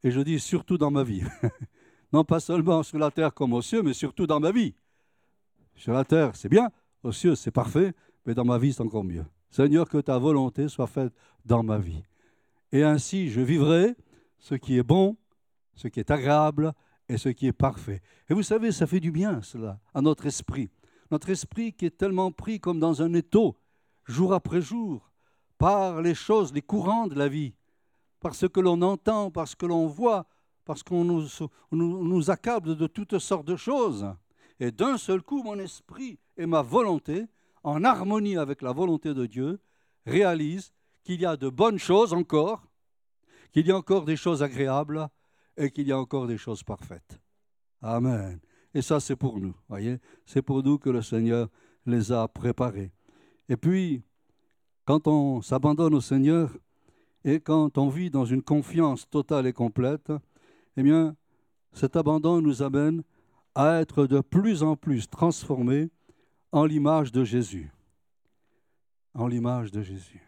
et 0.02 0.10
je 0.10 0.20
dis 0.20 0.38
surtout 0.38 0.78
dans 0.78 0.90
ma 0.90 1.02
vie, 1.02 1.22
non 2.12 2.24
pas 2.24 2.40
seulement 2.40 2.82
sur 2.82 2.98
la 2.98 3.10
terre 3.10 3.32
comme 3.32 3.52
aux 3.52 3.62
cieux, 3.62 3.82
mais 3.82 3.94
surtout 3.94 4.26
dans 4.26 4.40
ma 4.40 4.52
vie. 4.52 4.74
Sur 5.74 5.92
la 5.92 6.04
terre, 6.04 6.36
c'est 6.36 6.48
bien, 6.48 6.70
aux 7.02 7.12
cieux, 7.12 7.34
c'est 7.34 7.50
parfait, 7.50 7.92
mais 8.24 8.34
dans 8.34 8.44
ma 8.44 8.58
vie, 8.58 8.72
c'est 8.72 8.82
encore 8.82 9.04
mieux. 9.04 9.24
Seigneur, 9.50 9.88
que 9.88 9.98
ta 9.98 10.18
volonté 10.18 10.68
soit 10.68 10.86
faite 10.86 11.12
dans 11.44 11.62
ma 11.62 11.78
vie. 11.78 12.02
Et 12.72 12.82
ainsi, 12.82 13.30
je 13.30 13.40
vivrai 13.40 13.94
ce 14.38 14.54
qui 14.54 14.76
est 14.76 14.82
bon, 14.82 15.16
ce 15.74 15.88
qui 15.88 16.00
est 16.00 16.10
agréable 16.10 16.72
et 17.08 17.16
ce 17.16 17.28
qui 17.28 17.46
est 17.46 17.52
parfait. 17.52 18.02
Et 18.28 18.34
vous 18.34 18.42
savez, 18.42 18.72
ça 18.72 18.86
fait 18.86 19.00
du 19.00 19.10
bien, 19.10 19.40
cela, 19.42 19.78
à 19.94 20.02
notre 20.02 20.26
esprit. 20.26 20.70
Notre 21.10 21.30
esprit 21.30 21.72
qui 21.72 21.86
est 21.86 21.96
tellement 21.96 22.32
pris 22.32 22.60
comme 22.60 22.80
dans 22.80 23.02
un 23.02 23.14
étau, 23.14 23.56
jour 24.04 24.34
après 24.34 24.60
jour, 24.60 25.10
par 25.58 26.02
les 26.02 26.14
choses, 26.14 26.52
les 26.52 26.62
courants 26.62 27.06
de 27.06 27.14
la 27.14 27.28
vie, 27.28 27.54
par 28.20 28.34
ce 28.34 28.46
que 28.46 28.60
l'on 28.60 28.80
entend, 28.82 29.30
par 29.30 29.48
ce 29.48 29.56
que 29.56 29.66
l'on 29.66 29.86
voit, 29.86 30.26
parce 30.64 30.82
qu'on 30.82 31.04
nous, 31.04 32.30
accable 32.30 32.76
de 32.76 32.86
toutes 32.86 33.18
sortes 33.18 33.46
de 33.46 33.56
choses. 33.56 34.06
Et 34.58 34.70
d'un 34.70 34.98
seul 34.98 35.22
coup, 35.22 35.42
mon 35.42 35.58
esprit 35.58 36.18
et 36.36 36.46
ma 36.46 36.62
volonté 36.62 37.26
en 37.62 37.84
harmonie 37.84 38.36
avec 38.36 38.62
la 38.62 38.72
volonté 38.72 39.12
de 39.12 39.26
Dieu, 39.26 39.60
réalise 40.06 40.72
qu'il 41.02 41.20
y 41.20 41.26
a 41.26 41.36
de 41.36 41.48
bonnes 41.48 41.78
choses 41.78 42.12
encore, 42.12 42.62
qu'il 43.52 43.66
y 43.66 43.72
a 43.72 43.76
encore 43.76 44.04
des 44.04 44.16
choses 44.16 44.42
agréables 44.42 45.08
et 45.56 45.70
qu'il 45.70 45.86
y 45.88 45.92
a 45.92 45.98
encore 45.98 46.26
des 46.26 46.38
choses 46.38 46.62
parfaites. 46.62 47.20
Amen. 47.82 48.38
Et 48.72 48.82
ça, 48.82 49.00
c'est 49.00 49.16
pour 49.16 49.40
nous, 49.40 49.54
voyez, 49.68 49.98
c'est 50.24 50.42
pour 50.42 50.62
nous 50.62 50.78
que 50.78 50.90
le 50.90 51.02
Seigneur 51.02 51.48
les 51.86 52.12
a 52.12 52.28
préparés. 52.28 52.92
Et 53.48 53.56
puis, 53.56 54.02
quand 54.86 55.08
on 55.08 55.42
s'abandonne 55.42 55.94
au 55.94 56.00
Seigneur 56.00 56.56
et 57.24 57.40
quand 57.40 57.76
on 57.76 57.88
vit 57.88 58.08
dans 58.08 58.24
une 58.24 58.42
confiance 58.42 59.10
totale 59.10 59.46
et 59.46 59.52
complète, 59.52 60.12
eh 60.76 60.82
bien, 60.82 61.16
cet 61.72 61.96
abandon 61.96 62.40
nous 62.40 62.62
amène 62.62 63.02
à 63.54 63.80
être 63.80 64.06
de 64.06 64.20
plus 64.20 64.62
en 64.62 64.76
plus 64.76 65.10
transformés 65.10 65.90
en 66.52 66.64
l'image 66.64 67.10
de 67.10 67.24
Jésus. 67.24 67.72
En 69.12 69.26
l'image 69.26 69.72
de 69.72 69.82
Jésus. 69.82 70.22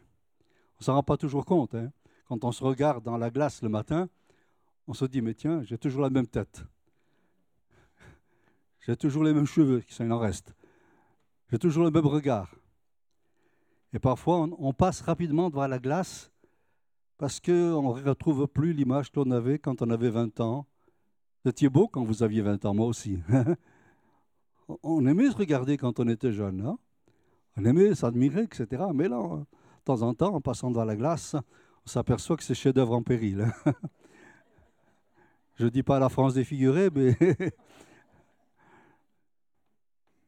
On 0.75 0.81
ne 0.81 0.85
s'en 0.85 0.95
rend 0.95 1.03
pas 1.03 1.17
toujours 1.17 1.45
compte. 1.45 1.75
Hein. 1.75 1.93
Quand 2.27 2.45
on 2.45 2.53
se 2.53 2.65
regarde 2.65 3.05
dans 3.05 3.17
la 3.17 3.31
glace 3.31 3.63
le 3.63 3.69
matin, 3.69 4.09
on 4.89 4.93
se 4.93 5.05
dit, 5.05 5.23
mais 5.23 5.35
tiens, 5.35 5.63
j'ai 5.63 5.79
toujours 5.79 6.03
la 6.03 6.11
même 6.11 6.27
tête. 6.27 6.65
J'ai 8.81 8.97
toujours 8.97 9.23
les 9.23 9.35
mêmes 9.35 9.47
cheveux, 9.47 9.83
ça 9.89 10.05
il 10.05 10.13
en 10.13 10.19
reste. 10.19 10.55
J'ai 11.51 11.59
toujours 11.59 11.85
le 11.85 11.91
même 11.91 12.07
regard. 12.07 12.55
Et 13.95 13.99
parfois, 13.99 14.47
on, 14.59 14.73
passe 14.73 15.01
rapidement 15.01 15.49
devant 15.49 15.67
la 15.67 15.79
glace 15.79 16.31
parce 17.17 17.41
qu'on 17.41 17.83
ne 17.83 18.03
retrouve 18.03 18.47
plus 18.47 18.73
l'image 18.73 19.11
que 19.11 19.19
l'on 19.19 19.31
avait 19.31 19.59
quand 19.59 19.81
on 19.81 19.91
avait 19.91 20.11
20 20.11 20.41
ans. 20.41 20.67
Vous 21.45 21.51
étiez 21.51 21.69
beau 21.69 21.89
quand 21.89 22.05
vous 22.05 22.23
aviez 22.23 22.43
20 22.43 22.65
ans, 22.67 22.75
moi 22.75 22.87
aussi. 22.87 23.19
on 24.83 25.07
aimait 25.07 25.31
se 25.31 25.37
regarder 25.37 25.79
quand 25.79 26.01
on 26.01 26.09
était 26.09 26.33
jeune. 26.33 26.61
Hein. 26.61 26.79
on 27.57 27.65
aimait 27.65 27.95
s'admirer, 27.95 28.43
etc. 28.43 28.85
Mais 28.95 29.09
là, 29.09 29.21
de 29.21 29.45
temps 29.85 30.03
en 30.03 30.13
temps, 30.13 30.35
en 30.35 30.41
passant 30.43 30.71
devant 30.71 30.85
la 30.85 30.97
glace, 30.97 31.35
on 31.87 31.89
s'aperçoit 31.89 32.37
que 32.37 32.45
c'est 32.45 32.55
chef-d'œuvre 32.55 32.95
en 32.95 33.03
péril. 33.03 33.51
Je 35.55 35.65
ne 35.65 35.71
dis 35.71 35.83
pas 35.83 35.99
la 35.99 36.11
France 36.11 36.35
défigurée, 36.35 36.91
mais. 36.95 37.17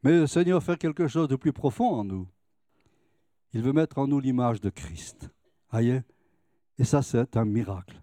mais 0.02 0.21
le 0.21 0.26
Seigneur 0.26 0.62
fait 0.62 0.79
quelque 0.79 1.07
chose 1.07 1.29
de 1.29 1.37
plus 1.37 1.52
profond 1.52 1.90
en 1.90 2.05
nous. 2.05 2.26
Il 3.52 3.62
veut 3.62 3.73
mettre 3.73 3.99
en 3.99 4.07
nous 4.07 4.21
l'image 4.21 4.61
de 4.61 4.71
Christ. 4.71 5.30
Voyez? 5.71 6.02
Et 6.78 6.85
ça, 6.85 7.02
c'est 7.02 7.37
un 7.37 7.45
miracle. 7.45 8.02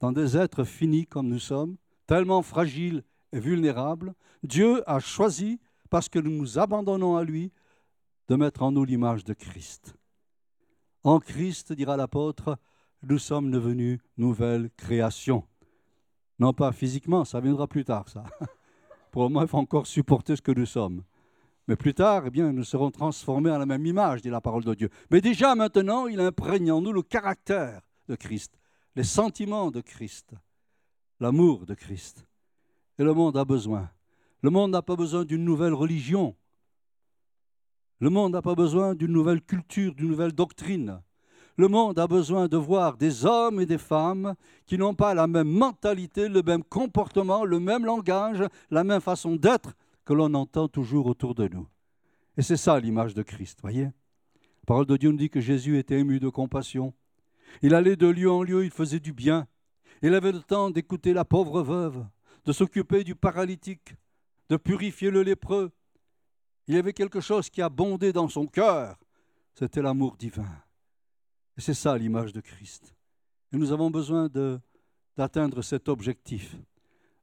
Dans 0.00 0.12
des 0.12 0.36
êtres 0.36 0.64
finis 0.64 1.06
comme 1.06 1.28
nous 1.28 1.38
sommes, 1.38 1.76
tellement 2.06 2.42
fragiles 2.42 3.02
et 3.32 3.40
vulnérables, 3.40 4.14
Dieu 4.42 4.82
a 4.88 5.00
choisi 5.00 5.60
parce 5.90 6.08
que 6.08 6.18
nous 6.18 6.30
nous 6.30 6.58
abandonnons 6.58 7.16
à 7.16 7.24
lui, 7.24 7.52
de 8.28 8.36
mettre 8.36 8.62
en 8.62 8.72
nous 8.72 8.84
l'image 8.84 9.24
de 9.24 9.34
Christ. 9.34 9.94
En 11.04 11.20
Christ, 11.20 11.72
dira 11.72 11.96
l'apôtre, 11.96 12.58
nous 13.02 13.18
sommes 13.18 13.50
devenus 13.50 14.00
nouvelle 14.16 14.70
création. 14.76 15.44
Non 16.38 16.52
pas 16.52 16.72
physiquement, 16.72 17.24
ça 17.24 17.40
viendra 17.40 17.66
plus 17.68 17.84
tard, 17.84 18.08
ça. 18.08 18.24
Pour 19.12 19.28
le 19.28 19.40
il 19.40 19.48
faut 19.48 19.58
encore 19.58 19.86
supporter 19.86 20.36
ce 20.36 20.42
que 20.42 20.52
nous 20.52 20.66
sommes. 20.66 21.02
Mais 21.68 21.76
plus 21.76 21.94
tard, 21.94 22.24
eh 22.26 22.30
bien, 22.30 22.52
nous 22.52 22.64
serons 22.64 22.90
transformés 22.90 23.50
à 23.50 23.58
la 23.58 23.66
même 23.66 23.84
image, 23.86 24.22
dit 24.22 24.30
la 24.30 24.40
parole 24.40 24.64
de 24.64 24.74
Dieu. 24.74 24.90
Mais 25.10 25.20
déjà 25.20 25.54
maintenant, 25.54 26.06
il 26.06 26.20
imprègne 26.20 26.70
en 26.70 26.80
nous 26.80 26.92
le 26.92 27.02
caractère 27.02 27.82
de 28.08 28.14
Christ, 28.14 28.58
les 28.94 29.04
sentiments 29.04 29.70
de 29.70 29.80
Christ, 29.80 30.34
l'amour 31.18 31.66
de 31.66 31.74
Christ. 31.74 32.26
Et 32.98 33.04
le 33.04 33.12
monde 33.12 33.36
a 33.36 33.44
besoin 33.44 33.90
le 34.46 34.50
monde 34.50 34.70
n'a 34.70 34.82
pas 34.82 34.94
besoin 34.94 35.24
d'une 35.24 35.44
nouvelle 35.44 35.74
religion. 35.74 36.36
Le 37.98 38.10
monde 38.10 38.32
n'a 38.32 38.42
pas 38.42 38.54
besoin 38.54 38.94
d'une 38.94 39.12
nouvelle 39.12 39.42
culture, 39.42 39.92
d'une 39.92 40.08
nouvelle 40.08 40.30
doctrine. 40.30 41.00
Le 41.56 41.66
monde 41.66 41.98
a 41.98 42.06
besoin 42.06 42.46
de 42.46 42.56
voir 42.56 42.96
des 42.96 43.24
hommes 43.24 43.60
et 43.60 43.66
des 43.66 43.78
femmes 43.78 44.34
qui 44.66 44.78
n'ont 44.78 44.94
pas 44.94 45.14
la 45.14 45.26
même 45.26 45.48
mentalité, 45.48 46.28
le 46.28 46.42
même 46.42 46.62
comportement, 46.62 47.44
le 47.44 47.58
même 47.58 47.86
langage, 47.86 48.44
la 48.70 48.84
même 48.84 49.00
façon 49.00 49.34
d'être 49.34 49.72
que 50.06 50.14
l'on 50.14 50.32
entend 50.34 50.68
toujours 50.68 51.06
autour 51.06 51.34
de 51.34 51.48
nous. 51.48 51.68
Et 52.38 52.42
c'est 52.42 52.56
ça 52.56 52.78
l'image 52.78 53.12
de 53.12 53.22
Christ, 53.22 53.58
voyez 53.60 53.84
La 53.84 54.66
parole 54.66 54.86
de 54.86 54.96
Dieu 54.96 55.10
nous 55.10 55.18
dit 55.18 55.30
que 55.30 55.40
Jésus 55.40 55.78
était 55.78 55.98
ému 55.98 56.20
de 56.20 56.28
compassion. 56.28 56.94
Il 57.60 57.74
allait 57.74 57.96
de 57.96 58.06
lieu 58.06 58.30
en 58.30 58.42
lieu, 58.42 58.64
il 58.64 58.70
faisait 58.70 59.00
du 59.00 59.12
bien. 59.12 59.48
Il 60.02 60.14
avait 60.14 60.32
le 60.32 60.42
temps 60.42 60.70
d'écouter 60.70 61.12
la 61.12 61.24
pauvre 61.24 61.62
veuve, 61.62 62.06
de 62.44 62.52
s'occuper 62.52 63.02
du 63.02 63.16
paralytique, 63.16 63.96
de 64.48 64.56
purifier 64.56 65.10
le 65.10 65.22
lépreux. 65.22 65.72
Il 66.68 66.74
y 66.74 66.78
avait 66.78 66.92
quelque 66.92 67.20
chose 67.20 67.50
qui 67.50 67.60
abondait 67.60 68.12
dans 68.12 68.28
son 68.28 68.46
cœur, 68.46 68.96
c'était 69.54 69.82
l'amour 69.82 70.16
divin. 70.16 70.62
Et 71.56 71.60
c'est 71.60 71.74
ça 71.74 71.98
l'image 71.98 72.32
de 72.32 72.40
Christ. 72.40 72.94
Et 73.52 73.56
nous 73.56 73.72
avons 73.72 73.90
besoin 73.90 74.28
d'atteindre 75.16 75.62
cet 75.62 75.88
objectif. 75.88 76.54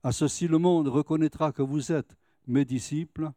À 0.02 0.12
ceci, 0.12 0.48
le 0.48 0.58
monde 0.58 0.90
reconnaîtra 0.90 1.54
que 1.54 1.62
vous 1.62 1.92
êtes 1.92 2.18
mes 2.48 2.66
disciples 2.66 3.32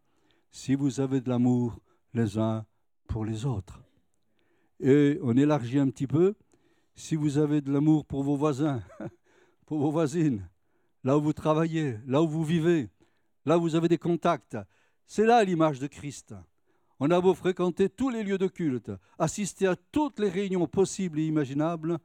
si 0.50 0.74
vous 0.74 1.00
avez 1.00 1.20
de 1.20 1.28
l'amour 1.28 1.78
les 2.14 2.38
uns 2.38 2.64
pour 3.06 3.24
les 3.24 3.44
autres. 3.44 3.80
Et 4.80 5.18
on 5.22 5.36
élargit 5.36 5.78
un 5.78 5.88
petit 5.90 6.06
peu, 6.06 6.34
si 6.94 7.14
vous 7.16 7.38
avez 7.38 7.60
de 7.60 7.72
l'amour 7.72 8.04
pour 8.04 8.22
vos 8.22 8.36
voisins, 8.36 8.82
pour 9.66 9.78
vos 9.78 9.90
voisines, 9.90 10.48
là 11.04 11.18
où 11.18 11.22
vous 11.22 11.32
travaillez, 11.32 11.98
là 12.06 12.22
où 12.22 12.28
vous 12.28 12.44
vivez, 12.44 12.90
Là, 13.46 13.56
vous 13.56 13.76
avez 13.76 13.88
des 13.88 13.96
contacts. 13.96 14.58
C'est 15.06 15.24
là 15.24 15.42
l'image 15.44 15.78
de 15.78 15.86
Christ. 15.86 16.34
On 16.98 17.10
a 17.12 17.20
beau 17.20 17.32
fréquenter 17.32 17.88
tous 17.88 18.10
les 18.10 18.24
lieux 18.24 18.38
de 18.38 18.48
culte, 18.48 18.90
assister 19.18 19.68
à 19.68 19.76
toutes 19.76 20.18
les 20.18 20.28
réunions 20.28 20.66
possibles 20.66 21.20
et 21.20 21.26
imaginables, 21.26 21.98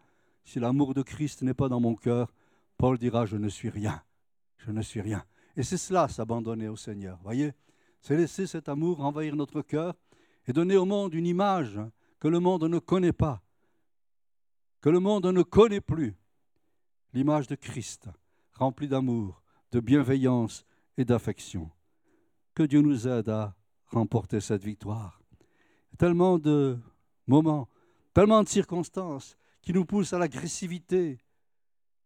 si 0.46 0.60
l'amour 0.60 0.93
de 0.93 1.01
Christ 1.01 1.41
n'est 1.41 1.55
pas 1.55 1.67
dans 1.67 1.79
mon 1.79 1.96
cœur, 1.96 2.31
Paul 2.77 2.98
dira 2.98 3.25
Je 3.25 3.38
ne 3.38 3.50
suis 3.50 3.70
rien. 3.70 4.03
je 4.58 4.72
ne 4.72 4.81
suis 4.84 5.01
rien. 5.01 5.24
Et 5.55 5.63
c'est 5.63 5.77
cela, 5.77 6.08
s'abandonner 6.08 6.67
au 6.67 6.75
Seigneur. 6.75 7.20
Voyez, 7.24 7.53
c'est 8.01 8.17
laisser 8.17 8.48
cet 8.48 8.70
amour 8.70 9.01
envahir 9.01 9.36
notre 9.36 9.62
cœur 9.62 9.96
et 10.48 10.53
donner 10.53 10.77
au 10.77 10.86
monde 10.86 11.13
une 11.13 11.27
image 11.27 11.79
que 12.20 12.27
le 12.27 12.39
monde 12.39 12.63
ne 12.63 12.79
connaît 12.79 13.13
pas, 13.13 13.41
que 14.79 14.89
le 14.89 15.00
monde 15.00 15.25
ne 15.25 15.43
connaît 15.43 15.81
plus. 15.81 16.15
L'image 17.13 17.48
de 17.48 17.55
Christ, 17.55 18.10
remplie 18.53 18.88
d'amour, 18.88 19.41
de 19.72 19.79
bienveillance 19.79 20.65
et 20.98 21.05
d'affection. 21.05 21.70
Que 22.53 22.63
Dieu 22.63 22.81
nous 22.81 23.08
aide 23.08 23.29
à 23.29 23.55
remporter 23.88 24.39
cette 24.39 24.63
victoire. 24.63 25.22
Tellement 25.98 26.39
de 26.39 26.79
moments, 27.27 27.67
tellement 28.13 28.43
de 28.43 28.50
circonstances 28.50 29.38
qui 29.62 29.74
nous 29.74 29.86
poussent 29.86 30.13
à 30.13 30.20
l'agressivité, 30.20 31.20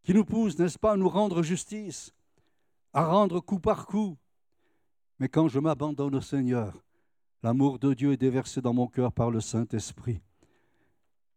qui 0.04 0.14
nous 0.14 0.26
poussent, 0.26 0.58
n'est-ce 0.58 0.80
pas, 0.80 0.94
à 0.94 0.98
nous 0.98 1.10
rendre 1.10 1.44
justice, 1.44 2.14
à 2.96 3.06
rendre 3.06 3.42
coup 3.42 3.60
par 3.60 3.86
coup. 3.86 4.18
Mais 5.20 5.28
quand 5.28 5.50
je 5.50 5.60
m'abandonne 5.60 6.16
au 6.16 6.22
Seigneur, 6.22 6.82
l'amour 7.44 7.78
de 7.78 7.94
Dieu 7.94 8.14
est 8.14 8.18
déversé 8.18 8.62
dans 8.62 8.74
mon 8.74 8.88
cœur 8.88 9.12
par 9.12 9.30
le 9.30 9.42
Saint-Esprit. 9.42 10.22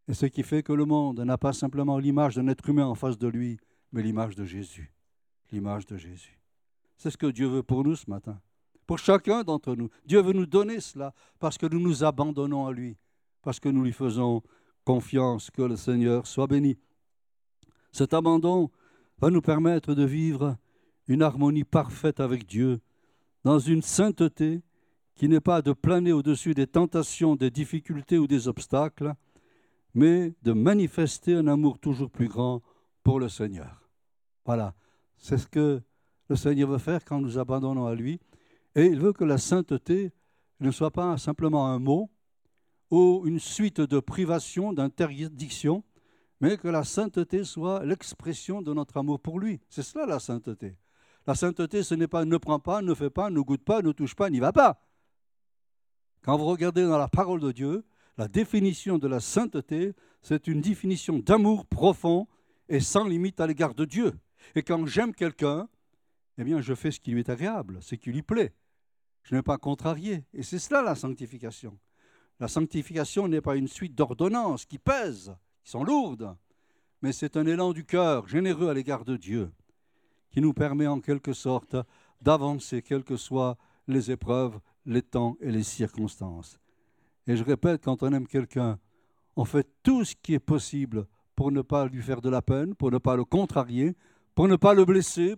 Et 0.06 0.14
ce 0.14 0.26
qui 0.26 0.44
fait 0.44 0.62
que 0.62 0.72
le 0.72 0.84
monde 0.84 1.18
n'a 1.18 1.36
pas 1.36 1.52
simplement 1.52 1.98
l'image 1.98 2.36
d'un 2.36 2.46
être 2.46 2.68
humain 2.68 2.86
en 2.86 2.94
face 2.94 3.18
de 3.18 3.26
lui, 3.26 3.58
mais 3.90 4.02
l'image 4.02 4.36
de 4.36 4.44
Jésus. 4.44 4.94
L'image 5.50 5.84
de 5.86 5.96
Jésus. 5.96 6.40
C'est 6.96 7.10
ce 7.10 7.18
que 7.18 7.26
Dieu 7.26 7.48
veut 7.48 7.64
pour 7.64 7.82
nous 7.82 7.96
ce 7.96 8.08
matin. 8.08 8.40
Pour 8.86 9.00
chacun 9.00 9.42
d'entre 9.42 9.74
nous. 9.74 9.90
Dieu 10.06 10.22
veut 10.22 10.34
nous 10.34 10.46
donner 10.46 10.78
cela 10.78 11.12
parce 11.40 11.58
que 11.58 11.66
nous 11.66 11.80
nous 11.80 12.04
abandonnons 12.04 12.68
à 12.68 12.72
lui, 12.72 12.96
parce 13.42 13.58
que 13.58 13.68
nous 13.68 13.82
lui 13.82 13.92
faisons 13.92 14.42
confiance. 14.84 15.50
Que 15.50 15.62
le 15.62 15.76
Seigneur 15.76 16.24
soit 16.28 16.46
béni. 16.46 16.78
Cet 17.90 18.14
abandon 18.14 18.70
va 19.18 19.30
nous 19.30 19.42
permettre 19.42 19.94
de 19.94 20.04
vivre 20.04 20.56
une 21.08 21.22
harmonie 21.22 21.64
parfaite 21.64 22.20
avec 22.20 22.46
Dieu, 22.46 22.80
dans 23.44 23.58
une 23.58 23.82
sainteté 23.82 24.62
qui 25.14 25.28
n'est 25.28 25.40
pas 25.40 25.62
de 25.62 25.72
planer 25.72 26.12
au-dessus 26.12 26.54
des 26.54 26.66
tentations, 26.66 27.34
des 27.34 27.50
difficultés 27.50 28.18
ou 28.18 28.26
des 28.26 28.46
obstacles, 28.46 29.14
mais 29.94 30.34
de 30.42 30.52
manifester 30.52 31.34
un 31.34 31.48
amour 31.48 31.78
toujours 31.78 32.10
plus 32.10 32.28
grand 32.28 32.62
pour 33.02 33.18
le 33.18 33.28
Seigneur. 33.28 33.90
Voilà, 34.44 34.74
c'est 35.16 35.38
ce 35.38 35.46
que 35.48 35.82
le 36.28 36.36
Seigneur 36.36 36.70
veut 36.70 36.78
faire 36.78 37.04
quand 37.04 37.20
nous 37.20 37.38
abandonnons 37.38 37.86
à 37.86 37.94
lui. 37.94 38.20
Et 38.76 38.86
il 38.86 39.00
veut 39.00 39.12
que 39.12 39.24
la 39.24 39.38
sainteté 39.38 40.12
ne 40.60 40.70
soit 40.70 40.90
pas 40.90 41.16
simplement 41.16 41.66
un 41.66 41.78
mot 41.78 42.10
ou 42.90 43.22
une 43.26 43.40
suite 43.40 43.80
de 43.80 43.98
privations, 43.98 44.72
d'interdictions, 44.72 45.84
mais 46.40 46.56
que 46.56 46.68
la 46.68 46.84
sainteté 46.84 47.44
soit 47.44 47.84
l'expression 47.84 48.62
de 48.62 48.72
notre 48.72 48.98
amour 48.98 49.20
pour 49.20 49.40
lui. 49.40 49.60
C'est 49.68 49.82
cela 49.82 50.06
la 50.06 50.20
sainteté. 50.20 50.76
La 51.28 51.34
sainteté, 51.34 51.82
ce 51.82 51.94
n'est 51.94 52.08
pas 52.08 52.24
ne 52.24 52.38
prends 52.38 52.58
pas, 52.58 52.80
ne 52.80 52.94
fais 52.94 53.10
pas, 53.10 53.28
ne 53.28 53.40
goûte 53.40 53.62
pas, 53.62 53.82
ne 53.82 53.92
touche 53.92 54.14
pas, 54.14 54.30
n'y 54.30 54.40
va 54.40 54.50
pas. 54.50 54.80
Quand 56.22 56.38
vous 56.38 56.46
regardez 56.46 56.84
dans 56.84 56.96
la 56.96 57.06
parole 57.06 57.40
de 57.40 57.52
Dieu, 57.52 57.84
la 58.16 58.28
définition 58.28 58.96
de 58.96 59.06
la 59.06 59.20
sainteté, 59.20 59.92
c'est 60.22 60.46
une 60.46 60.62
définition 60.62 61.18
d'amour 61.18 61.66
profond 61.66 62.26
et 62.70 62.80
sans 62.80 63.06
limite 63.06 63.40
à 63.40 63.46
l'égard 63.46 63.74
de 63.74 63.84
Dieu. 63.84 64.18
Et 64.54 64.62
quand 64.62 64.86
j'aime 64.86 65.14
quelqu'un, 65.14 65.68
eh 66.38 66.44
bien, 66.44 66.62
je 66.62 66.72
fais 66.72 66.90
ce 66.90 66.98
qui 66.98 67.10
lui 67.10 67.20
est 67.20 67.28
agréable, 67.28 67.76
ce 67.82 67.94
qui 67.94 68.10
lui 68.10 68.22
plaît. 68.22 68.54
Je 69.22 69.34
n'ai 69.34 69.42
pas 69.42 69.58
contrarié. 69.58 70.24
Et 70.32 70.42
c'est 70.42 70.58
cela 70.58 70.80
la 70.80 70.94
sanctification. 70.94 71.78
La 72.40 72.48
sanctification 72.48 73.28
n'est 73.28 73.42
pas 73.42 73.56
une 73.56 73.68
suite 73.68 73.94
d'ordonnances 73.94 74.64
qui 74.64 74.78
pèsent, 74.78 75.36
qui 75.62 75.72
sont 75.72 75.84
lourdes, 75.84 76.34
mais 77.02 77.12
c'est 77.12 77.36
un 77.36 77.44
élan 77.44 77.74
du 77.74 77.84
cœur 77.84 78.26
généreux 78.28 78.70
à 78.70 78.72
l'égard 78.72 79.04
de 79.04 79.18
Dieu 79.18 79.52
qui 80.30 80.40
nous 80.40 80.52
permet 80.52 80.86
en 80.86 81.00
quelque 81.00 81.32
sorte 81.32 81.76
d'avancer, 82.20 82.82
quelles 82.82 83.04
que 83.04 83.16
soient 83.16 83.56
les 83.86 84.10
épreuves, 84.10 84.60
les 84.86 85.02
temps 85.02 85.36
et 85.40 85.50
les 85.50 85.62
circonstances. 85.62 86.58
Et 87.26 87.36
je 87.36 87.44
répète, 87.44 87.84
quand 87.84 88.02
on 88.02 88.12
aime 88.12 88.26
quelqu'un, 88.26 88.78
on 89.36 89.44
fait 89.44 89.66
tout 89.82 90.04
ce 90.04 90.14
qui 90.20 90.34
est 90.34 90.38
possible 90.38 91.06
pour 91.36 91.52
ne 91.52 91.62
pas 91.62 91.86
lui 91.86 92.02
faire 92.02 92.20
de 92.20 92.30
la 92.30 92.42
peine, 92.42 92.74
pour 92.74 92.90
ne 92.90 92.98
pas 92.98 93.16
le 93.16 93.24
contrarier, 93.24 93.94
pour 94.34 94.48
ne 94.48 94.56
pas 94.56 94.74
le 94.74 94.84
blesser, 94.84 95.36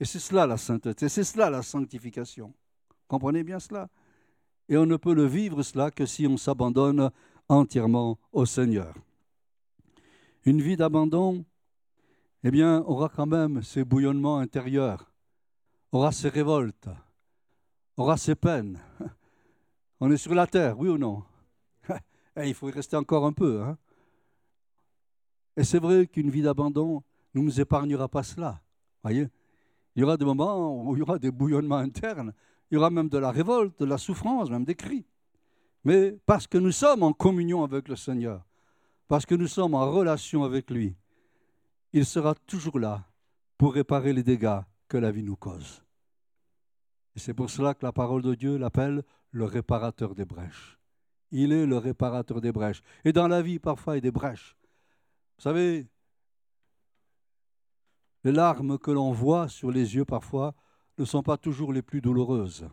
et 0.00 0.04
c'est 0.04 0.20
cela 0.20 0.46
la 0.46 0.56
sainteté, 0.56 1.08
c'est 1.08 1.24
cela 1.24 1.50
la 1.50 1.62
sanctification. 1.62 2.54
Comprenez 3.08 3.42
bien 3.42 3.58
cela? 3.58 3.88
Et 4.68 4.76
on 4.76 4.86
ne 4.86 4.96
peut 4.96 5.14
le 5.14 5.24
vivre 5.24 5.62
cela 5.62 5.90
que 5.90 6.06
si 6.06 6.26
on 6.26 6.36
s'abandonne 6.36 7.10
entièrement 7.48 8.18
au 8.32 8.44
Seigneur. 8.44 8.94
Une 10.44 10.60
vie 10.60 10.76
d'abandon, 10.76 11.44
eh 12.44 12.50
bien, 12.50 12.82
aura 12.82 13.08
quand 13.08 13.26
même 13.26 13.62
ses 13.62 13.84
bouillonnements 13.84 14.38
intérieurs, 14.38 15.10
aura 15.92 16.12
ses 16.12 16.28
révoltes, 16.28 16.88
aura 17.96 18.16
ses 18.16 18.34
peines. 18.34 18.80
On 20.00 20.10
est 20.10 20.16
sur 20.16 20.34
la 20.34 20.46
terre, 20.46 20.78
oui 20.78 20.88
ou 20.88 20.98
non? 20.98 21.22
Eh, 22.36 22.48
Il 22.48 22.54
faut 22.54 22.68
y 22.68 22.72
rester 22.72 22.96
encore 22.96 23.26
un 23.26 23.32
peu. 23.32 23.62
Hein 23.62 23.76
Et 25.56 25.64
c'est 25.64 25.80
vrai 25.80 26.06
qu'une 26.06 26.30
vie 26.30 26.42
d'abandon 26.42 27.02
ne 27.34 27.40
nous 27.40 27.60
épargnera 27.60 28.08
pas 28.08 28.22
cela. 28.22 28.62
Voyez 29.02 29.28
il 29.98 30.02
y 30.02 30.04
aura 30.04 30.16
des 30.16 30.24
moments 30.24 30.84
où 30.84 30.94
il 30.94 31.00
y 31.00 31.02
aura 31.02 31.18
des 31.18 31.32
bouillonnements 31.32 31.78
internes, 31.78 32.32
il 32.70 32.76
y 32.76 32.78
aura 32.78 32.88
même 32.88 33.08
de 33.08 33.18
la 33.18 33.32
révolte, 33.32 33.80
de 33.80 33.84
la 33.84 33.98
souffrance, 33.98 34.48
même 34.48 34.64
des 34.64 34.76
cris. 34.76 35.04
Mais 35.82 36.16
parce 36.24 36.46
que 36.46 36.56
nous 36.56 36.70
sommes 36.70 37.02
en 37.02 37.12
communion 37.12 37.64
avec 37.64 37.88
le 37.88 37.96
Seigneur, 37.96 38.46
parce 39.08 39.26
que 39.26 39.34
nous 39.34 39.48
sommes 39.48 39.74
en 39.74 39.90
relation 39.90 40.44
avec 40.44 40.70
lui, 40.70 40.94
il 41.92 42.04
sera 42.06 42.34
toujours 42.34 42.78
là 42.78 43.04
pour 43.56 43.74
réparer 43.74 44.12
les 44.12 44.22
dégâts 44.22 44.60
que 44.88 44.96
la 44.96 45.10
vie 45.10 45.22
nous 45.22 45.36
cause. 45.36 45.82
Et 47.16 47.20
c'est 47.20 47.34
pour 47.34 47.50
cela 47.50 47.74
que 47.74 47.84
la 47.84 47.92
parole 47.92 48.22
de 48.22 48.34
Dieu 48.34 48.56
l'appelle 48.56 49.02
le 49.30 49.44
réparateur 49.44 50.14
des 50.14 50.24
brèches. 50.24 50.78
Il 51.30 51.52
est 51.52 51.66
le 51.66 51.76
réparateur 51.76 52.40
des 52.40 52.52
brèches. 52.52 52.82
Et 53.04 53.12
dans 53.12 53.28
la 53.28 53.42
vie, 53.42 53.58
parfois, 53.58 53.94
il 53.94 53.96
y 53.96 53.98
a 53.98 54.02
des 54.02 54.10
brèches. 54.10 54.56
Vous 55.36 55.42
savez, 55.42 55.86
les 58.24 58.32
larmes 58.32 58.78
que 58.78 58.90
l'on 58.90 59.12
voit 59.12 59.48
sur 59.48 59.70
les 59.70 59.94
yeux 59.94 60.04
parfois 60.04 60.54
ne 60.96 61.04
sont 61.04 61.22
pas 61.22 61.36
toujours 61.36 61.72
les 61.72 61.82
plus 61.82 62.00
douloureuses. 62.00 62.68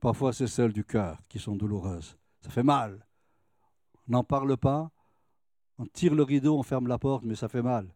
Parfois, 0.00 0.32
c'est 0.32 0.46
celles 0.46 0.72
du 0.72 0.84
cœur 0.84 1.18
qui 1.28 1.38
sont 1.38 1.56
douloureuses. 1.56 2.16
Ça 2.40 2.50
fait 2.50 2.62
mal. 2.62 3.06
On 4.08 4.12
n'en 4.12 4.24
parle 4.24 4.56
pas. 4.56 4.90
On 5.78 5.86
tire 5.86 6.14
le 6.14 6.22
rideau, 6.22 6.58
on 6.58 6.62
ferme 6.62 6.88
la 6.88 6.98
porte, 6.98 7.24
mais 7.24 7.34
ça 7.34 7.48
fait 7.48 7.62
mal. 7.62 7.92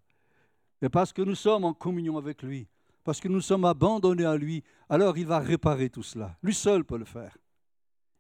Mais 0.83 0.89
parce 0.89 1.13
que 1.13 1.23
nous 1.23 1.35
sommes 1.35 1.65
en 1.65 1.73
communion 1.73 2.19
avec 2.19 2.43
lui, 2.43 2.69
parce 3.05 3.21
que 3.21 3.29
nous 3.29 3.41
sommes 3.41 3.65
abandonnés 3.65 4.25
à 4.25 4.37
lui, 4.37 4.63
alors 4.89 5.17
il 5.17 5.27
va 5.27 5.39
réparer 5.39 5.91
tout 5.91 6.03
cela. 6.03 6.37
Lui 6.43 6.55
seul 6.55 6.85
peut 6.85 6.99
le 6.99 7.05
faire. 7.05 7.37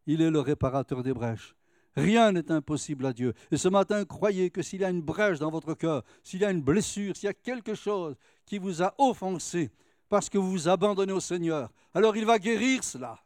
Il 0.07 0.23
est 0.23 0.31
le 0.31 0.40
réparateur 0.40 1.03
des 1.03 1.12
brèches. 1.12 1.55
Rien 1.97 2.33
n'est 2.33 2.53
impossible 2.53 3.07
à 3.07 3.12
Dieu. 3.12 3.33
Et 3.51 3.57
ce 3.57 3.69
matin, 3.69 4.05
croyez 4.05 4.51
que 4.51 4.62
s'il 4.62 4.83
y 4.83 4.85
a 4.85 4.90
une 4.90 5.01
brèche 5.01 5.38
dans 5.38 5.51
votre 5.51 5.75
cœur, 5.75 6.05
s'il 6.23 6.40
y 6.40 6.45
a 6.45 6.51
une 6.51 6.62
blessure, 6.62 7.16
s'il 7.16 7.27
y 7.27 7.31
a 7.31 7.35
quelque 7.35 7.75
chose 7.75 8.16
qui 8.45 8.59
vous 8.59 8.83
a 8.83 8.95
offensé 8.99 9.71
parce 10.09 10.29
que 10.29 10.38
vous 10.38 10.51
vous 10.51 10.69
abandonnez 10.69 11.12
au 11.12 11.21
Seigneur, 11.21 11.71
alors 11.95 12.16
il 12.16 12.27
va 12.27 12.38
guérir 12.38 12.85
cela. 12.85 13.19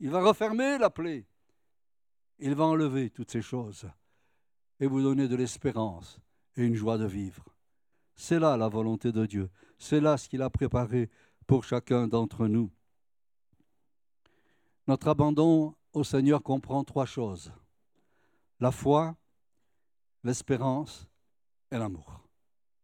Il 0.00 0.10
va 0.10 0.22
refermer 0.22 0.78
la 0.78 0.90
plaie. 0.90 1.26
Il 2.38 2.54
va 2.54 2.64
enlever 2.64 3.10
toutes 3.10 3.30
ces 3.30 3.42
choses 3.42 3.88
et 4.80 4.86
vous 4.86 5.02
donner 5.02 5.28
de 5.28 5.36
l'espérance 5.36 6.18
et 6.56 6.64
une 6.64 6.74
joie 6.74 6.98
de 6.98 7.06
vivre. 7.06 7.44
C'est 8.20 8.40
là 8.40 8.56
la 8.56 8.68
volonté 8.68 9.12
de 9.12 9.24
Dieu. 9.26 9.48
C'est 9.78 10.00
là 10.00 10.18
ce 10.18 10.28
qu'il 10.28 10.42
a 10.42 10.50
préparé 10.50 11.08
pour 11.46 11.62
chacun 11.62 12.08
d'entre 12.08 12.48
nous. 12.48 12.68
Notre 14.88 15.06
abandon 15.06 15.76
au 15.92 16.02
Seigneur 16.02 16.42
comprend 16.42 16.82
trois 16.82 17.06
choses. 17.06 17.52
La 18.58 18.72
foi, 18.72 19.16
l'espérance 20.24 21.06
et 21.70 21.78
l'amour. 21.78 22.20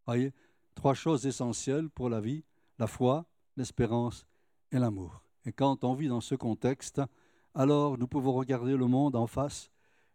Voyez, 0.07 0.33
trois 0.77 0.95
choses 0.95 1.27
essentielles 1.27 1.91
pour 1.91 2.09
la 2.09 2.21
vie, 2.21 2.45
la 2.79 2.87
foi, 2.87 3.27
l'espérance 3.57 4.25
et 4.71 4.79
l'amour. 4.79 5.25
Et 5.47 5.53
quand 5.53 5.83
on 5.83 5.95
vit 5.95 6.09
dans 6.09 6.21
ce 6.21 6.37
contexte, 6.37 7.03
alors 7.55 7.99
nous 7.99 8.07
pouvons 8.07 8.35
regarder 8.35 8.77
le 8.77 8.87
monde 8.87 9.17
en 9.17 9.27
face 9.27 9.69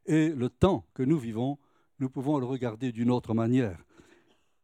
et 0.05 0.29
le 0.29 0.49
temps 0.49 0.86
que 0.93 1.03
nous 1.03 1.19
vivons, 1.19 1.60
nous 1.99 2.10
pouvons 2.10 2.39
le 2.39 2.45
regarder 2.45 2.93
d'une 2.93 3.12
autre 3.12 3.34
manière. 3.34 3.84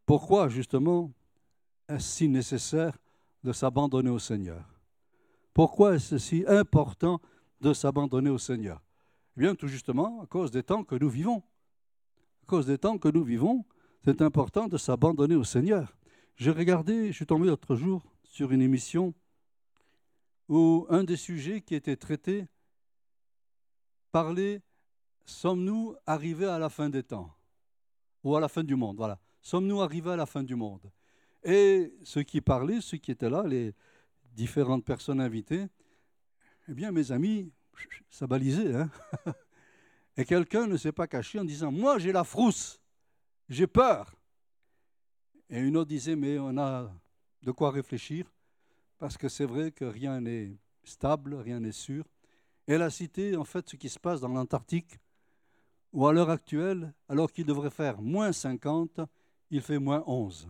Pourquoi 0.06 0.48
justement 0.48 1.12
est-ce 1.88 2.08
si 2.08 2.28
nécessaire 2.28 2.96
de 3.42 3.52
s'abandonner 3.52 4.10
au 4.10 4.20
Seigneur? 4.20 4.64
Pourquoi 5.52 5.96
est-ce 5.96 6.18
si 6.18 6.44
important 6.46 7.20
de 7.60 7.72
s'abandonner 7.72 8.30
au 8.30 8.38
Seigneur? 8.38 8.80
Eh 9.36 9.40
bien, 9.40 9.54
tout 9.54 9.66
justement, 9.66 10.22
à 10.22 10.26
cause 10.26 10.52
des 10.52 10.62
temps 10.62 10.84
que 10.84 10.94
nous 10.94 11.08
vivons. 11.08 11.42
À 12.42 12.46
cause 12.46 12.66
des 12.66 12.78
temps 12.78 12.98
que 12.98 13.08
nous 13.08 13.24
vivons, 13.24 13.64
c'est 14.04 14.22
important 14.22 14.68
de 14.68 14.78
s'abandonner 14.78 15.34
au 15.34 15.44
Seigneur. 15.44 15.96
J'ai 16.36 16.52
regardé, 16.52 17.08
je 17.08 17.12
suis 17.12 17.26
tombé 17.26 17.48
l'autre 17.48 17.74
jour 17.74 18.02
sur 18.22 18.52
une 18.52 18.62
émission 18.62 19.12
où 20.48 20.86
un 20.88 21.02
des 21.02 21.16
sujets 21.16 21.60
qui 21.60 21.74
était 21.74 21.96
traité 21.96 22.46
parlait 24.12 24.62
Sommes-nous 25.24 25.96
arrivés 26.06 26.46
à 26.46 26.60
la 26.60 26.68
fin 26.68 26.88
des 26.88 27.02
temps 27.02 27.34
Ou 28.22 28.36
à 28.36 28.40
la 28.40 28.48
fin 28.48 28.62
du 28.62 28.76
monde, 28.76 28.96
voilà. 28.96 29.18
Sommes-nous 29.46 29.80
arrivés 29.80 30.10
à 30.10 30.16
la 30.16 30.26
fin 30.26 30.42
du 30.42 30.56
monde? 30.56 30.90
Et 31.44 31.94
ceux 32.02 32.24
qui 32.24 32.40
parlaient, 32.40 32.80
ceux 32.80 32.96
qui 32.96 33.12
étaient 33.12 33.30
là, 33.30 33.44
les 33.46 33.74
différentes 34.34 34.84
personnes 34.84 35.20
invitées, 35.20 35.68
eh 36.66 36.74
bien, 36.74 36.90
mes 36.90 37.12
amis, 37.12 37.52
ça 38.10 38.26
balisait. 38.26 38.74
Hein 38.74 38.90
Et 40.16 40.24
quelqu'un 40.24 40.66
ne 40.66 40.76
s'est 40.76 40.90
pas 40.90 41.06
caché 41.06 41.38
en 41.38 41.44
disant 41.44 41.70
Moi, 41.70 42.00
j'ai 42.00 42.10
la 42.10 42.24
frousse, 42.24 42.80
j'ai 43.48 43.68
peur. 43.68 44.16
Et 45.48 45.60
une 45.60 45.76
autre 45.76 45.90
disait 45.90 46.16
Mais 46.16 46.40
on 46.40 46.58
a 46.58 46.92
de 47.44 47.52
quoi 47.52 47.70
réfléchir, 47.70 48.28
parce 48.98 49.16
que 49.16 49.28
c'est 49.28 49.46
vrai 49.46 49.70
que 49.70 49.84
rien 49.84 50.20
n'est 50.20 50.58
stable, 50.82 51.36
rien 51.36 51.60
n'est 51.60 51.70
sûr. 51.70 52.04
Et 52.66 52.72
elle 52.72 52.82
a 52.82 52.90
cité 52.90 53.36
en 53.36 53.44
fait 53.44 53.70
ce 53.70 53.76
qui 53.76 53.90
se 53.90 54.00
passe 54.00 54.20
dans 54.20 54.26
l'Antarctique, 54.26 54.98
où 55.92 56.04
à 56.04 56.12
l'heure 56.12 56.30
actuelle, 56.30 56.92
alors 57.08 57.30
qu'il 57.30 57.46
devrait 57.46 57.70
faire 57.70 58.02
moins 58.02 58.32
50, 58.32 59.02
il 59.50 59.60
fait 59.60 59.78
moins 59.78 60.02
11. 60.06 60.48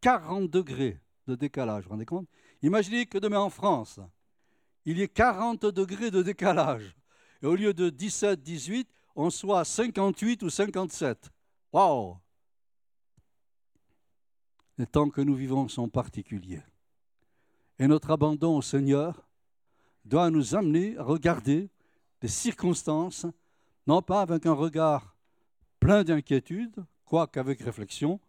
40 0.00 0.50
degrés 0.50 1.00
de 1.26 1.34
décalage, 1.34 1.84
vous 1.84 1.88
vous 1.88 1.94
rendez 1.94 2.06
compte? 2.06 2.28
Imaginez 2.62 3.06
que 3.06 3.18
demain 3.18 3.40
en 3.40 3.50
France, 3.50 4.00
il 4.84 4.98
y 4.98 5.02
ait 5.02 5.08
40 5.08 5.66
degrés 5.66 6.10
de 6.10 6.22
décalage. 6.22 6.96
Et 7.42 7.46
au 7.46 7.54
lieu 7.54 7.72
de 7.72 7.90
17, 7.90 8.42
18, 8.42 8.88
on 9.16 9.30
soit 9.30 9.60
à 9.60 9.64
58 9.64 10.42
ou 10.42 10.50
57. 10.50 11.30
Waouh 11.72 12.18
Les 14.78 14.86
temps 14.86 15.10
que 15.10 15.20
nous 15.20 15.34
vivons 15.34 15.68
sont 15.68 15.88
particuliers. 15.88 16.62
Et 17.78 17.86
notre 17.86 18.10
abandon 18.10 18.56
au 18.56 18.62
Seigneur 18.62 19.26
doit 20.04 20.30
nous 20.30 20.54
amener 20.54 20.96
à 20.98 21.02
regarder 21.02 21.70
les 22.22 22.28
circonstances, 22.28 23.26
non 23.86 24.02
pas 24.02 24.20
avec 24.20 24.46
un 24.46 24.52
regard 24.52 25.16
plein 25.78 26.04
d'inquiétude, 26.04 26.84
quoique 27.10 27.40
avec 27.40 27.60
réflexion, 27.60 28.20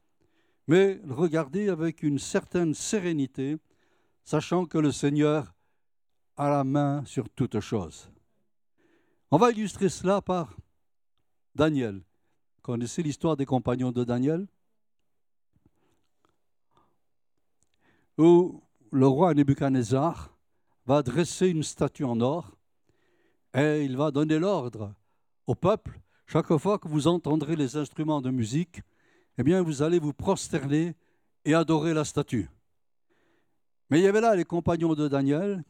mais 0.68 1.00
le 1.06 1.14
regarder 1.14 1.70
avec 1.70 2.02
une 2.02 2.18
certaine 2.18 2.74
sérénité, 2.74 3.58
sachant 4.24 4.66
que 4.66 4.80
le 4.80 4.92
Seigneur 4.92 5.54
a 6.36 6.50
la 6.50 6.64
main 6.64 7.06
sur 7.06 7.30
toute 7.30 7.60
chose. 7.60 8.10
On 9.30 9.38
va 9.38 9.52
illustrer 9.52 9.88
cela 9.88 10.20
par 10.20 10.58
Daniel. 11.54 12.02
Connaissez 12.64 13.04
l'histoire 13.04 13.38
des 13.38 13.46
compagnons 13.46 13.92
de 13.92 14.04
Daniel? 14.04 14.48
Où 18.18 18.64
le 18.92 19.06
roi 19.06 19.36
Nebuchadnezzar 19.36 20.36
va 20.88 21.04
dresser 21.04 21.50
une 21.50 21.62
statue 21.62 22.04
en 22.04 22.20
or 22.20 22.58
et 23.54 23.86
il 23.86 23.96
va 23.96 24.10
donner 24.10 24.40
l'ordre 24.40 24.92
au 25.46 25.54
peuple, 25.54 26.02
chaque 26.32 26.56
fois 26.56 26.80
que 26.80 26.88
vous 26.88 27.08
entendrez 27.08 27.58
les 27.58 27.76
instruments 27.76 28.22
de 28.22 28.30
musique, 28.30 28.82
eh 29.38 29.44
bien 29.44 29.62
vous 29.62 29.82
allez 29.82 30.00
vous 30.00 30.14
prosterner 30.14 30.96
et 31.44 31.54
adorer 31.54 31.94
la 31.94 32.06
statue. 32.06 32.50
Mais 33.90 34.00
il 34.00 34.04
y 34.04 34.08
avait 34.08 34.22
là 34.22 34.34
les 34.34 34.46
compagnons 34.46 34.96
de 34.96 35.10
Daniel, 35.10 35.62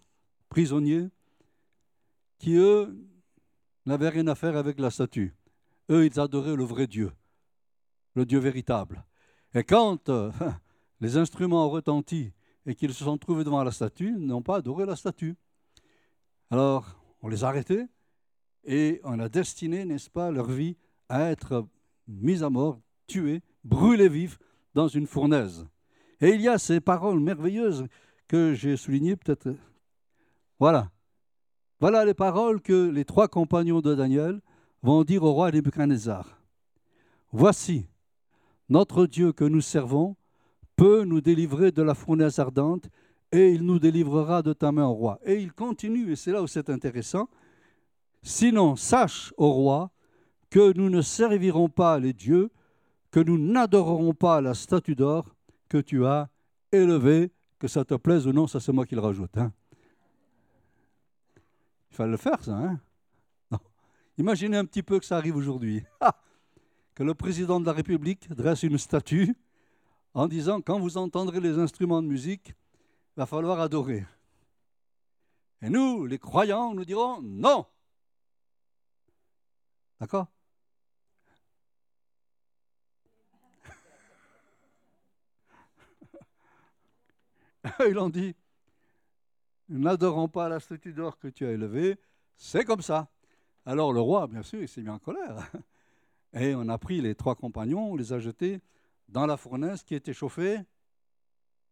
prisonniers, 0.50 1.08
qui 2.38 2.54
eux 2.58 2.96
n'avaient 3.88 4.10
rien 4.10 4.28
à 4.28 4.36
faire 4.36 4.56
avec 4.56 4.80
la 4.80 4.92
statue. 4.92 5.34
Eux, 5.90 6.06
ils 6.06 6.20
adoraient 6.20 6.56
le 6.56 6.64
vrai 6.64 6.86
Dieu, 6.86 7.12
le 8.14 8.24
Dieu 8.28 8.38
véritable. 8.38 9.04
Et 9.56 9.64
quand 9.64 10.10
euh, 10.10 10.32
les 11.02 11.18
instruments 11.18 11.66
ont 11.66 11.72
retenti 11.72 12.34
et 12.68 12.76
qu'ils 12.76 12.94
se 12.94 13.04
sont 13.04 13.18
trouvés 13.18 13.44
devant 13.44 13.64
la 13.64 13.72
statue, 13.72 14.12
n'ont 14.12 14.44
pas 14.44 14.58
adoré 14.58 14.86
la 14.86 14.96
statue. 14.96 15.36
Alors, 16.52 17.04
on 17.24 17.30
les 17.30 17.44
a 17.44 17.48
arrêtés 17.48 17.88
et 18.64 19.02
on 19.04 19.20
a 19.20 19.30
destiné, 19.30 19.86
n'est-ce 19.86 20.10
pas, 20.10 20.32
leur 20.32 20.50
vie 20.50 20.78
à 21.10 21.32
être 21.32 21.68
mise 22.08 22.44
à 22.44 22.50
mort, 22.50 22.80
tués, 23.08 23.42
brûlés 23.64 24.10
vifs 24.10 24.40
dans 24.74 24.88
une 24.88 25.08
fournaise. 25.08 25.68
Et 26.20 26.30
il 26.30 26.42
y 26.42 26.48
a 26.48 26.58
ces 26.58 26.80
paroles 26.80 27.20
merveilleuses 27.20 27.86
que 28.28 28.54
j'ai 28.54 28.78
soulignées 28.78 29.16
peut-être. 29.16 29.56
Voilà. 30.60 30.92
Voilà 31.80 32.06
les 32.06 32.14
paroles 32.14 32.62
que 32.62 32.90
les 32.90 33.06
trois 33.06 33.28
compagnons 33.28 33.82
de 33.82 33.96
Daniel 33.96 34.40
vont 34.84 35.04
dire 35.04 35.24
au 35.24 35.34
roi 35.34 35.52
Nebuchadnezzar. 35.52 36.40
Voici, 37.32 37.88
notre 38.70 39.06
Dieu 39.06 39.34
que 39.34 39.44
nous 39.44 39.62
servons 39.62 40.16
peut 40.76 41.04
nous 41.04 41.22
délivrer 41.22 41.72
de 41.72 41.82
la 41.82 41.96
fournaise 41.96 42.40
ardente 42.40 42.90
et 43.32 43.52
il 43.52 43.64
nous 43.64 43.80
délivrera 43.80 44.42
de 44.42 44.54
ta 44.54 44.72
main, 44.72 44.86
au 44.86 44.94
roi. 44.94 45.20
Et 45.24 45.42
il 45.42 45.54
continue, 45.54 46.12
et 46.12 46.16
c'est 46.16 46.32
là 46.32 46.42
où 46.42 46.48
c'est 46.48 46.70
intéressant. 46.70 47.30
Sinon, 48.24 48.76
sache, 48.76 49.34
au 49.38 49.52
roi, 49.52 49.92
que 50.50 50.78
nous 50.78 50.90
ne 50.90 51.02
servirons 51.02 51.70
pas 51.70 52.00
les 52.00 52.14
dieux, 52.14 52.52
que 53.10 53.20
nous 53.20 53.38
n'adorerons 53.38 54.14
pas 54.14 54.42
la 54.42 54.54
statue 54.54 54.96
d'or 54.96 55.36
que 55.70 55.78
tu 55.78 56.06
as 56.06 56.30
élevée, 56.72 57.32
que 57.60 57.68
ça 57.68 57.86
te 57.86 57.96
plaise 57.96 58.28
ou 58.28 58.34
non, 58.34 58.48
ça 58.48 58.60
c'est 58.60 58.72
moi 58.72 58.86
qui 58.86 58.96
le 58.96 59.02
rajoute. 59.02 59.38
Hein. 59.38 59.52
Il 61.90 61.96
fallait 61.96 62.12
le 62.12 62.18
faire, 62.18 62.44
ça. 62.44 62.56
Hein 62.58 62.80
Imaginez 64.18 64.58
un 64.58 64.66
petit 64.66 64.84
peu 64.84 65.00
que 65.00 65.06
ça 65.06 65.18
arrive 65.18 65.36
aujourd'hui. 65.36 65.84
que 66.96 67.04
le 67.04 67.14
président 67.16 67.60
de 67.60 67.66
la 67.66 67.74
République 67.74 68.30
dresse 68.30 68.64
une 68.64 68.78
statue 68.78 69.36
en 70.14 70.28
disant 70.28 70.62
quand 70.62 70.80
vous 70.80 70.98
entendrez 70.98 71.40
les 71.40 71.58
instruments 71.58 72.02
de 72.02 72.08
musique, 72.08 72.50
il 72.50 73.18
va 73.18 73.26
falloir 73.26 73.60
adorer. 73.60 74.06
Et 75.62 75.70
nous, 75.70 76.06
les 76.06 76.20
croyants, 76.20 76.74
nous 76.74 76.86
dirons 76.86 77.22
non. 77.22 77.66
D'accord? 80.02 80.28
Ils 87.88 87.98
ont 88.00 88.10
dit, 88.10 88.36
nous 89.70 89.78
n'adorons 89.78 90.28
pas 90.28 90.50
la 90.50 90.60
statue 90.60 90.92
d'or 90.92 91.20
que 91.20 91.28
tu 91.28 91.46
as 91.46 91.52
élevée, 91.52 92.00
c'est 92.36 92.66
comme 92.66 92.82
ça. 92.82 93.12
Alors 93.64 93.94
le 93.94 94.02
roi, 94.02 94.26
bien 94.26 94.42
sûr, 94.42 94.60
il 94.60 94.68
s'est 94.68 94.82
mis 94.82 94.90
en 94.90 94.98
colère. 94.98 95.52
Et 96.34 96.56
on 96.56 96.68
a 96.68 96.80
pris 96.80 97.00
les 97.00 97.14
trois 97.14 97.36
compagnons, 97.36 97.92
on 97.92 97.96
les 97.96 98.12
a 98.12 98.18
jetés 98.18 98.60
dans 99.08 99.28
la 99.28 99.38
fournaise 99.38 99.84
qui 99.84 99.94
était 99.94 100.14
chauffée 100.14 100.58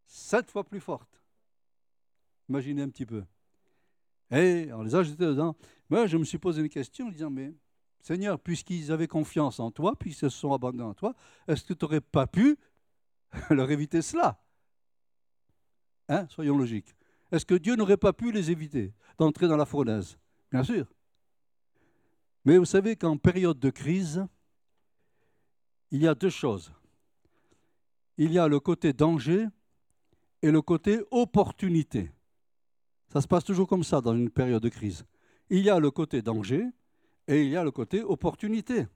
sept 0.06 0.52
fois 0.52 0.63
plus 0.63 0.82
forte. 0.82 1.20
Imaginez 2.48 2.84
un 2.84 2.89
petit 2.89 3.08
peu. 3.08 3.24
Et 4.30 4.72
on 4.72 4.84
les 4.84 4.94
a 4.94 5.02
jetés 5.02 5.26
dedans. 5.26 5.56
Moi, 5.89 6.06
je 6.06 6.18
me 6.18 6.26
suis 6.26 6.38
posé 6.38 6.62
une 6.62 6.70
question 6.70 7.08
en 7.08 7.12
disant, 7.12 7.32
mais 7.32 7.56
Seigneur, 8.01 8.39
puisqu'ils 8.39 8.91
avaient 8.91 9.07
confiance 9.07 9.59
en 9.59 9.71
toi, 9.71 9.95
puisqu'ils 9.97 10.29
se 10.29 10.29
sont 10.29 10.53
abandonnés 10.53 10.89
à 10.89 10.93
toi, 10.93 11.13
est-ce 11.47 11.63
que 11.63 11.73
tu 11.73 11.85
n'aurais 11.85 12.01
pas 12.01 12.27
pu 12.27 12.57
leur 13.49 13.69
éviter 13.71 14.01
cela? 14.01 14.41
Hein 16.07 16.25
Soyons 16.29 16.57
logiques. 16.57 16.95
Est-ce 17.31 17.45
que 17.45 17.55
Dieu 17.55 17.75
n'aurait 17.75 17.97
pas 17.97 18.13
pu 18.13 18.31
les 18.31 18.49
éviter 18.49 18.93
d'entrer 19.17 19.47
dans 19.47 19.57
la 19.57 19.65
fournaise? 19.65 20.17
Bien 20.51 20.63
sûr. 20.63 20.88
Mais 22.45 22.57
vous 22.57 22.65
savez 22.65 22.95
qu'en 22.95 23.17
période 23.17 23.59
de 23.59 23.69
crise, 23.69 24.25
il 25.91 26.01
y 26.01 26.07
a 26.07 26.15
deux 26.15 26.29
choses 26.29 26.71
il 28.19 28.33
y 28.33 28.38
a 28.38 28.49
le 28.49 28.59
côté 28.59 28.91
danger 28.91 29.47
et 30.41 30.51
le 30.51 30.62
côté 30.62 30.99
opportunité. 31.09 32.12
Ça 33.13 33.21
se 33.21 33.27
passe 33.27 33.45
toujours 33.45 33.65
comme 33.65 33.85
ça 33.85 34.01
dans 34.01 34.13
une 34.13 34.29
période 34.29 34.62
de 34.62 34.67
crise. 34.67 35.05
Il 35.49 35.63
y 35.63 35.69
a 35.69 35.79
le 35.79 35.89
côté 35.89 36.21
danger 36.21 36.67
et 37.30 37.44
il 37.44 37.50
y 37.50 37.56
a 37.56 37.63
le 37.63 37.70
côté 37.70 38.02
opportunité. 38.02 38.88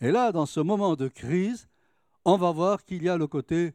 Et 0.00 0.12
là, 0.12 0.32
dans 0.32 0.44
ce 0.44 0.60
moment 0.60 0.96
de 0.96 1.08
crise, 1.08 1.66
on 2.26 2.36
va 2.36 2.52
voir 2.52 2.84
qu'il 2.84 3.02
y 3.02 3.08
a 3.08 3.16
le 3.16 3.26
côté 3.26 3.72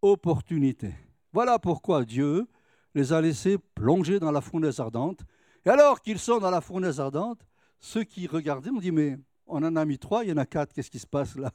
opportunité. 0.00 0.94
Voilà 1.34 1.58
pourquoi 1.58 2.06
Dieu 2.06 2.46
les 2.94 3.12
a 3.12 3.20
laissés 3.20 3.58
plonger 3.74 4.18
dans 4.18 4.30
la 4.30 4.40
fournaise 4.40 4.80
ardente. 4.80 5.20
Et 5.66 5.68
alors 5.68 6.00
qu'ils 6.00 6.18
sont 6.18 6.38
dans 6.38 6.50
la 6.50 6.62
fournaise 6.62 6.98
ardente, 6.98 7.46
ceux 7.78 8.04
qui 8.04 8.26
regardaient 8.26 8.70
ont 8.70 8.80
dit, 8.80 8.90
mais 8.90 9.18
on 9.46 9.62
en 9.62 9.76
a 9.76 9.84
mis 9.84 9.98
trois, 9.98 10.24
il 10.24 10.30
y 10.30 10.32
en 10.32 10.38
a 10.38 10.46
quatre, 10.46 10.72
qu'est-ce 10.72 10.90
qui 10.90 10.98
se 10.98 11.06
passe 11.06 11.36
là? 11.36 11.52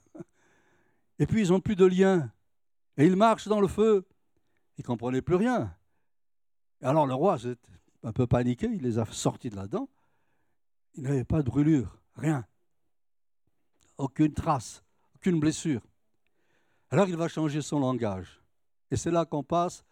Et 1.18 1.26
puis 1.26 1.42
ils 1.42 1.50
n'ont 1.50 1.60
plus 1.60 1.76
de 1.76 1.86
lien 1.86 2.32
et 2.96 3.08
il 3.08 3.16
marche 3.16 3.48
dans 3.48 3.60
le 3.60 3.68
feu. 3.68 4.06
Il 4.78 4.82
ne 4.82 4.86
comprenait 4.86 5.22
plus 5.24 5.36
rien. 5.36 5.76
alors 6.84 7.08
le 7.08 7.16
roi, 7.16 7.40
s'est 7.40 7.58
un 8.04 8.12
peu 8.12 8.28
paniqué, 8.28 8.68
il 8.72 8.84
les 8.84 9.00
a 9.00 9.06
sortis 9.06 9.50
de 9.50 9.56
là-dedans. 9.56 9.90
Il 10.96 11.04
n'avait 11.04 11.24
pas 11.24 11.42
de 11.42 11.50
brûlure, 11.50 11.98
rien. 12.16 12.46
Aucune 13.98 14.34
trace, 14.34 14.84
aucune 15.16 15.40
blessure. 15.40 15.82
Alors 16.90 17.08
il 17.08 17.16
va 17.16 17.28
changer 17.28 17.62
son 17.62 17.80
langage. 17.80 18.42
Et 18.90 18.98
c'est 18.98 19.12
là 19.12 19.26
qu'on 19.26 19.44
passe 19.44 19.86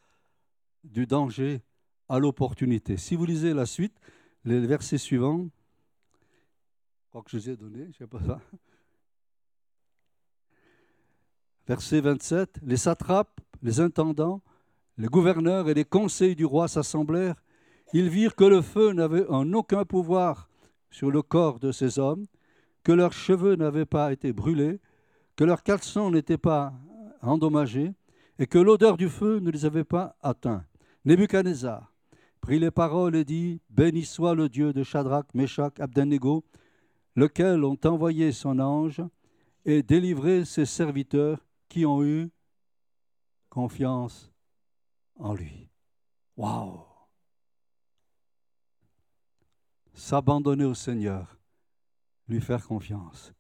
du 0.84 1.06
danger 1.06 1.62
à 2.10 2.20
l'opportunité. 2.20 2.98
Si 2.98 3.16
vous 3.16 3.26
lisez 3.26 3.54
la 3.54 3.66
suite, 3.66 3.96
les 4.44 4.60
versets 4.60 4.98
suivants, 4.98 5.50
je 7.04 7.10
crois 7.10 7.24
que 7.24 7.32
je 7.32 7.38
les 7.38 7.50
ai 7.52 7.56
donnés, 7.56 7.84
je 7.84 7.88
ne 7.88 7.94
sais 7.94 8.08
pas 8.08 8.22
ça. 8.22 8.40
Verset 11.68 12.02
27, 12.02 12.60
les 12.64 12.78
satrapes, 12.78 13.40
les 13.62 13.80
intendants, 13.80 14.42
les 14.98 15.08
gouverneurs 15.08 15.70
et 15.70 15.74
les 15.74 15.86
conseils 15.86 16.36
du 16.36 16.46
roi 16.46 16.68
s'assemblèrent. 16.68 17.42
Ils 17.94 18.10
virent 18.10 18.36
que 18.36 18.44
le 18.44 18.62
feu 18.62 18.92
n'avait 18.92 19.28
en 19.28 19.54
aucun 19.54 19.86
pouvoir 19.86 20.49
sur 20.92 21.12
le 21.12 21.22
corps 21.22 21.60
de 21.60 21.72
ces 21.72 22.00
hommes, 22.00 22.26
que 22.84 22.92
leurs 22.92 23.14
cheveux 23.14 23.56
n'avaient 23.56 23.86
pas 23.86 24.12
été 24.12 24.34
brûlés, 24.34 24.80
que 25.36 25.44
leurs 25.44 25.64
caleçons 25.64 26.12
n'étaient 26.12 26.38
pas 26.38 26.74
endommagés, 27.22 27.94
et 28.40 28.48
que 28.48 28.58
l'odeur 28.58 28.98
du 28.98 29.10
feu 29.10 29.40
ne 29.40 29.52
les 29.52 29.66
avait 29.66 29.84
pas 29.84 30.16
atteints. 30.22 30.66
Nebuchadnezzar 31.06 31.92
prit 32.42 32.60
les 32.60 32.72
paroles 32.72 33.16
et 33.16 33.26
dit 33.26 33.62
Béni 33.70 34.06
soit 34.06 34.34
le 34.34 34.48
Dieu 34.50 34.74
de 34.74 34.84
Shadrach, 34.84 35.28
Meshach, 35.34 35.80
Abednego, 35.80 36.46
lequel 37.16 37.64
ont 37.66 37.78
envoyé 37.84 38.32
son 38.32 38.60
ange 38.60 39.02
et 39.66 39.84
délivré 39.84 40.46
ses 40.46 40.66
serviteurs 40.66 41.46
qui 41.68 41.86
ont 41.86 42.04
eu 42.04 42.30
confiance 43.50 44.32
en 45.18 45.34
lui. 45.34 45.70
Waouh! 46.38 46.89
S'abandonner 50.00 50.64
au 50.64 50.74
Seigneur, 50.74 51.38
lui 52.30 52.40
faire 52.40 52.66
confiance. 52.66 53.34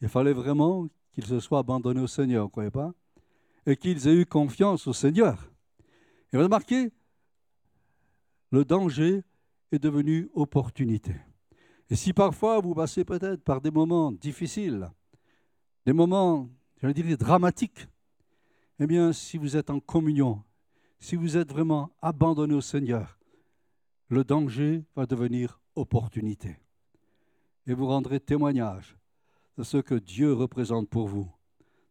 Il 0.00 0.08
fallait 0.08 0.32
vraiment 0.32 0.86
qu'ils 1.10 1.26
se 1.26 1.40
soient 1.40 1.58
abandonnés 1.58 2.00
au 2.00 2.06
Seigneur, 2.06 2.44
vous 2.44 2.46
ne 2.46 2.52
croyez 2.52 2.70
pas? 2.70 2.94
Et 3.66 3.76
qu'ils 3.76 4.06
aient 4.06 4.14
eu 4.14 4.24
confiance 4.24 4.86
au 4.86 4.92
Seigneur. 4.92 5.50
Et 6.32 6.36
vous 6.36 6.44
remarquez, 6.44 6.92
le 8.52 8.64
danger 8.64 9.24
est 9.72 9.80
devenu 9.80 10.30
opportunité. 10.34 11.16
Et 11.90 11.96
si 11.96 12.12
parfois 12.12 12.60
vous 12.60 12.76
passez 12.76 13.04
peut-être 13.04 13.42
par 13.42 13.60
des 13.60 13.72
moments 13.72 14.12
difficiles, 14.12 14.88
des 15.84 15.92
moments, 15.92 16.48
je 16.80 16.88
dire, 16.90 17.18
dramatiques, 17.18 17.88
eh 18.78 18.86
bien, 18.86 19.12
si 19.12 19.36
vous 19.36 19.56
êtes 19.56 19.68
en 19.68 19.80
communion, 19.80 20.44
si 21.00 21.16
vous 21.16 21.36
êtes 21.36 21.50
vraiment 21.50 21.90
abandonné 22.00 22.54
au 22.54 22.60
Seigneur, 22.60 23.18
le 24.10 24.22
danger 24.22 24.84
va 24.94 25.04
devenir 25.04 25.60
opportunité. 25.78 26.58
Et 27.66 27.74
vous 27.74 27.86
rendrez 27.86 28.20
témoignage 28.20 28.96
de 29.56 29.62
ce 29.62 29.78
que 29.78 29.94
Dieu 29.94 30.32
représente 30.32 30.88
pour 30.88 31.08
vous, 31.08 31.30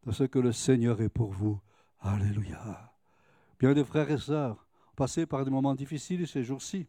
de 0.06 0.12
ce 0.12 0.24
que 0.24 0.40
le 0.40 0.52
Seigneur 0.52 1.02
est 1.02 1.10
pour 1.10 1.32
vous. 1.32 1.60
Alléluia. 2.00 2.94
Bien 3.60 3.74
des 3.74 3.84
frères 3.84 4.10
et 4.12 4.18
sœurs, 4.18 4.68
passé 4.96 5.26
par 5.26 5.46
des 5.46 5.52
moments 5.52 5.76
difficiles 5.76 6.28
ces 6.28 6.44
jours-ci, 6.44 6.88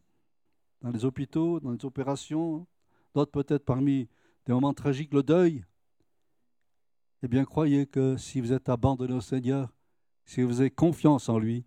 dans 0.81 0.91
les 0.91 1.05
hôpitaux, 1.05 1.59
dans 1.59 1.71
les 1.71 1.85
opérations, 1.85 2.67
d'autres 3.13 3.31
peut-être 3.31 3.65
parmi 3.65 4.07
des 4.45 4.53
moments 4.53 4.73
tragiques, 4.73 5.13
le 5.13 5.23
deuil. 5.23 5.65
Eh 7.21 7.27
bien, 7.27 7.43
croyez 7.43 7.85
que 7.85 8.17
si 8.17 8.39
vous 8.39 8.53
êtes 8.53 8.69
abandonné 8.69 9.13
au 9.13 9.21
Seigneur, 9.21 9.73
si 10.25 10.41
vous 10.41 10.61
avez 10.61 10.71
confiance 10.71 11.27
en 11.27 11.37
lui, 11.37 11.65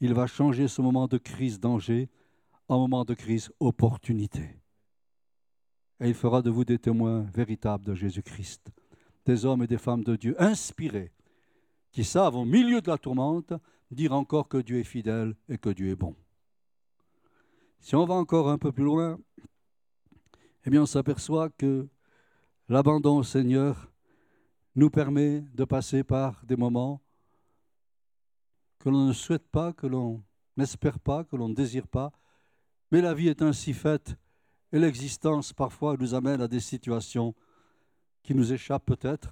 il 0.00 0.12
va 0.12 0.26
changer 0.26 0.68
ce 0.68 0.82
moment 0.82 1.06
de 1.06 1.18
crise, 1.18 1.60
danger, 1.60 2.10
en 2.68 2.78
moment 2.78 3.04
de 3.04 3.14
crise, 3.14 3.50
opportunité. 3.60 4.61
Et 6.02 6.08
il 6.08 6.14
fera 6.14 6.42
de 6.42 6.50
vous 6.50 6.64
des 6.64 6.80
témoins 6.80 7.20
véritables 7.32 7.84
de 7.84 7.94
Jésus-Christ, 7.94 8.72
des 9.24 9.44
hommes 9.44 9.62
et 9.62 9.68
des 9.68 9.78
femmes 9.78 10.02
de 10.02 10.16
Dieu 10.16 10.34
inspirés, 10.42 11.12
qui 11.92 12.02
savent 12.02 12.34
au 12.34 12.44
milieu 12.44 12.80
de 12.80 12.90
la 12.90 12.98
tourmente 12.98 13.52
dire 13.88 14.12
encore 14.12 14.48
que 14.48 14.58
Dieu 14.58 14.80
est 14.80 14.84
fidèle 14.84 15.36
et 15.48 15.58
que 15.58 15.70
Dieu 15.70 15.90
est 15.90 15.96
bon. 15.96 16.16
Si 17.78 17.94
on 17.94 18.04
va 18.04 18.14
encore 18.14 18.50
un 18.50 18.58
peu 18.58 18.72
plus 18.72 18.82
loin, 18.82 19.16
eh 20.64 20.70
bien 20.70 20.82
on 20.82 20.86
s'aperçoit 20.86 21.50
que 21.50 21.86
l'abandon 22.68 23.18
au 23.18 23.22
Seigneur 23.22 23.92
nous 24.74 24.90
permet 24.90 25.44
de 25.54 25.64
passer 25.64 26.02
par 26.02 26.44
des 26.44 26.56
moments 26.56 27.00
que 28.80 28.88
l'on 28.88 29.06
ne 29.06 29.12
souhaite 29.12 29.46
pas, 29.46 29.72
que 29.72 29.86
l'on 29.86 30.20
n'espère 30.56 30.98
pas, 30.98 31.22
que 31.22 31.36
l'on 31.36 31.48
ne 31.48 31.54
désire 31.54 31.86
pas, 31.86 32.10
mais 32.90 33.00
la 33.00 33.14
vie 33.14 33.28
est 33.28 33.40
ainsi 33.40 33.72
faite 33.72 34.16
et 34.72 34.78
l'existence 34.78 35.52
parfois 35.52 35.96
nous 35.98 36.14
amène 36.14 36.40
à 36.40 36.48
des 36.48 36.60
situations 36.60 37.34
qui 38.22 38.34
nous 38.34 38.52
échappent 38.52 38.86
peut-être, 38.86 39.30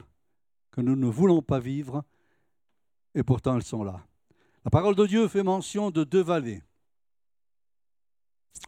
que 0.70 0.80
nous 0.80 0.96
ne 0.96 1.06
voulons 1.06 1.42
pas 1.42 1.58
vivre, 1.58 2.04
et 3.14 3.22
pourtant 3.22 3.56
elles 3.56 3.64
sont 3.64 3.82
là. 3.82 4.06
La 4.64 4.70
parole 4.70 4.94
de 4.94 5.06
Dieu 5.06 5.26
fait 5.28 5.42
mention 5.42 5.90
de 5.90 6.04
deux 6.04 6.22
vallées. 6.22 6.62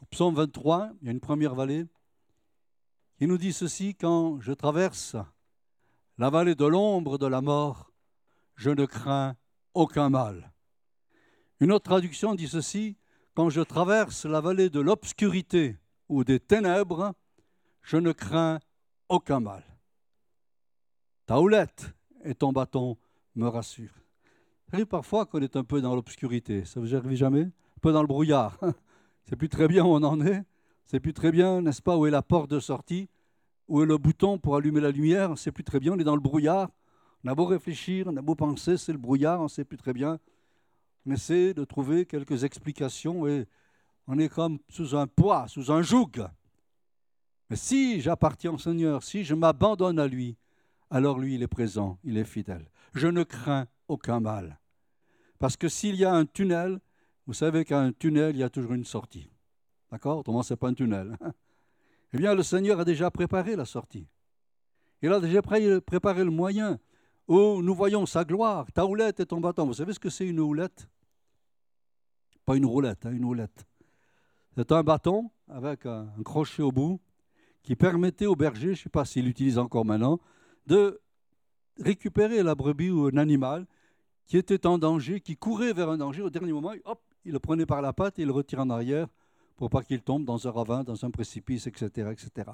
Au 0.01 0.07
psaume 0.07 0.35
23, 0.35 0.91
il 1.01 1.07
y 1.07 1.09
a 1.09 1.13
une 1.13 1.21
première 1.21 1.55
vallée 1.55 1.85
qui 3.19 3.27
nous 3.27 3.39
dit 3.39 3.53
ceci, 3.53 3.95
quand 3.95 4.41
je 4.41 4.53
traverse 4.53 5.17
la 6.19 6.31
vallée 6.31 6.55
de 6.55 6.65
l'ombre 6.65 7.19
de 7.19 7.27
la 7.27 7.43
mort, 7.43 7.93
je 8.57 8.71
ne 8.71 8.87
crains 8.87 9.37
aucun 9.75 10.09
mal. 10.09 10.53
Une 11.61 11.73
autre 11.73 11.85
traduction 11.85 12.35
dit 12.35 12.49
ceci, 12.49 12.97
quand 13.35 13.51
je 13.51 13.61
traverse 13.61 14.25
la 14.25 14.41
vallée 14.41 14.71
de 14.71 14.81
l'obscurité 14.81 15.79
ou 16.13 16.25
des 16.25 16.39
ténèbres, 16.39 17.15
je 17.81 17.97
ne 17.97 18.13
crains 18.13 18.61
aucun 19.09 19.41
mal. 19.41 19.65
Ta 21.25 21.41
houlette 21.41 21.95
et 22.23 22.35
ton 22.35 22.53
bâton 22.53 22.99
me 23.35 23.49
rassurent. 23.49 24.05
Ça 24.67 24.77
arrive 24.77 24.87
parfois 24.87 25.25
qu'on 25.25 25.41
est 25.41 25.57
un 25.57 25.65
peu 25.65 25.81
dans 25.81 25.95
l'obscurité. 25.95 26.67
Ça 26.67 26.81
vous 26.81 26.95
arrive 26.95 27.17
jamais? 27.17 27.45
Un 27.45 27.81
peu 27.81 27.93
dans 27.93 28.03
le 28.03 28.07
brouillard. 28.07 28.59
C'est 29.25 29.37
plus 29.37 29.49
très 29.49 29.69
bien 29.69 29.85
où 29.85 29.89
on 29.89 30.03
en 30.03 30.21
est. 30.21 30.45
C'est 30.85 31.01
plus 31.01 31.15
très 31.15 31.33
bien, 31.33 31.63
n'est-ce 31.63 31.81
pas, 31.81 31.97
où 31.97 32.07
est 32.07 32.11
la 32.11 32.23
porte 32.23 32.51
de 32.51 32.61
sortie, 32.61 33.09
où 33.69 33.83
est 33.83 33.87
le 33.87 33.97
bouton 33.97 34.39
pour 34.39 34.57
allumer 34.57 34.83
la 34.83 34.91
lumière? 34.91 35.39
C'est 35.39 35.53
plus 35.53 35.65
très 35.65 35.81
bien. 35.81 35.95
On 35.95 35.99
est 35.99 36.05
dans 36.05 36.17
le 36.17 36.21
brouillard. 36.21 36.69
On 37.25 37.29
a 37.29 37.35
beau 37.35 37.47
réfléchir, 37.47 38.07
on 38.09 38.17
a 38.19 38.23
beau 38.23 38.35
penser, 38.35 38.77
c'est 38.77 38.93
le 38.93 38.99
brouillard, 38.99 39.41
on 39.41 39.45
ne 39.45 39.49
sait 39.49 39.65
plus 39.65 39.79
très 39.79 39.95
bien 39.95 40.19
on 41.07 41.13
essaie 41.13 41.55
de 41.55 41.65
trouver 41.65 42.07
quelques 42.07 42.45
explications 42.45 43.27
et 43.27 43.47
on 44.07 44.19
est 44.19 44.29
comme 44.29 44.59
sous 44.69 44.97
un 44.97 45.07
poids, 45.07 45.47
sous 45.49 45.71
un 45.71 45.83
joug. 45.83 46.27
Mais 47.51 47.57
si 47.57 48.01
j'appartiens 48.01 48.53
au 48.53 48.59
Seigneur, 48.59 49.03
si 49.03 49.25
je 49.25 49.35
m'abandonne 49.35 49.99
à 49.99 50.07
lui, 50.07 50.37
alors 50.91 51.19
lui, 51.19 51.37
il 51.37 51.43
est 51.43 51.49
présent, 51.49 51.99
il 52.05 52.19
est 52.19 52.25
fidèle. 52.25 52.71
Je 52.95 53.09
ne 53.09 53.23
crains 53.23 53.67
aucun 53.89 54.21
mal. 54.21 54.61
Parce 55.39 55.57
que 55.57 55.69
s'il 55.69 55.97
y 55.97 56.05
a 56.05 56.13
un 56.13 56.27
tunnel, 56.27 56.81
vous 57.27 57.35
savez 57.35 57.65
qu'un 57.65 57.93
tunnel, 57.93 58.37
il 58.37 58.41
y 58.41 58.43
a 58.43 58.51
toujours 58.51 58.75
une 58.75 58.85
sortie. 58.85 59.31
D'accord? 59.91 60.19
Autrement, 60.19 60.43
ce 60.43 60.53
n'est 60.53 60.59
pas 60.59 60.69
un 60.69 60.75
tunnel. 60.75 61.17
Eh 62.15 62.19
bien, 62.19 62.35
le 62.35 62.43
Seigneur 62.43 62.79
a 62.79 62.85
déjà 62.85 63.11
préparé 63.11 63.57
la 63.57 63.65
sortie. 63.65 64.07
Il 65.01 65.11
a 65.11 65.19
déjà 65.19 65.41
préparé 65.41 66.25
le 66.25 66.31
moyen 66.31 66.79
où 67.27 67.63
nous 67.63 67.75
voyons 67.75 68.05
sa 68.05 68.23
gloire, 68.23 68.71
ta 68.73 68.85
houlette 68.85 69.21
et 69.21 69.25
ton 69.25 69.41
bâton. 69.41 69.65
Vous 69.65 69.73
savez 69.73 69.95
ce 69.95 69.99
que 69.99 70.11
c'est 70.11 70.27
une 70.27 70.41
houlette? 70.41 70.89
Pas 72.45 72.57
une 72.57 72.67
roulette, 72.67 73.07
hein, 73.07 73.13
une 73.13 73.25
houlette. 73.25 73.65
C'est 74.57 74.71
un 74.73 74.83
bâton 74.83 75.31
avec 75.49 75.87
un, 75.87 76.09
crochet 76.25 76.63
au 76.63 76.73
bout 76.73 77.01
qui 77.63 77.75
permettait 77.75 78.27
au 78.27 78.37
berger, 78.37 78.75
je 78.75 78.81
ne 78.81 78.85
sais 78.85 78.89
pas 78.91 79.05
s'il 79.05 79.25
l'utilise 79.25 79.59
encore 79.59 79.85
maintenant, 79.85 80.21
de 80.67 81.01
récupérer 81.79 82.43
la 82.43 82.55
brebis 82.55 82.91
ou 82.91 83.07
un 83.07 83.17
animal 83.17 83.67
qui 84.27 84.37
était 84.37 84.67
en 84.67 84.79
danger, 84.79 85.21
qui 85.21 85.37
courait 85.37 85.73
vers 85.73 85.89
un 85.89 85.99
danger. 85.99 86.23
Au 86.23 86.31
dernier 86.31 86.53
moment, 86.53 86.73
il 87.25 87.33
le 87.33 87.39
prenait 87.39 87.67
par 87.67 87.81
la 87.81 87.93
patte 87.93 88.19
et 88.19 88.23
il 88.23 88.27
le 88.27 88.33
retire 88.33 88.61
en 88.61 88.71
arrière 88.71 89.09
pour 89.57 89.71
pas 89.71 89.83
qu'il 89.83 90.03
tombe 90.03 90.25
dans 90.25 90.47
un 90.47 90.51
ravin, 90.51 90.83
dans 90.85 91.05
un 91.05 91.11
précipice, 91.11 91.67
etc., 91.67 92.11
etc. 92.11 92.51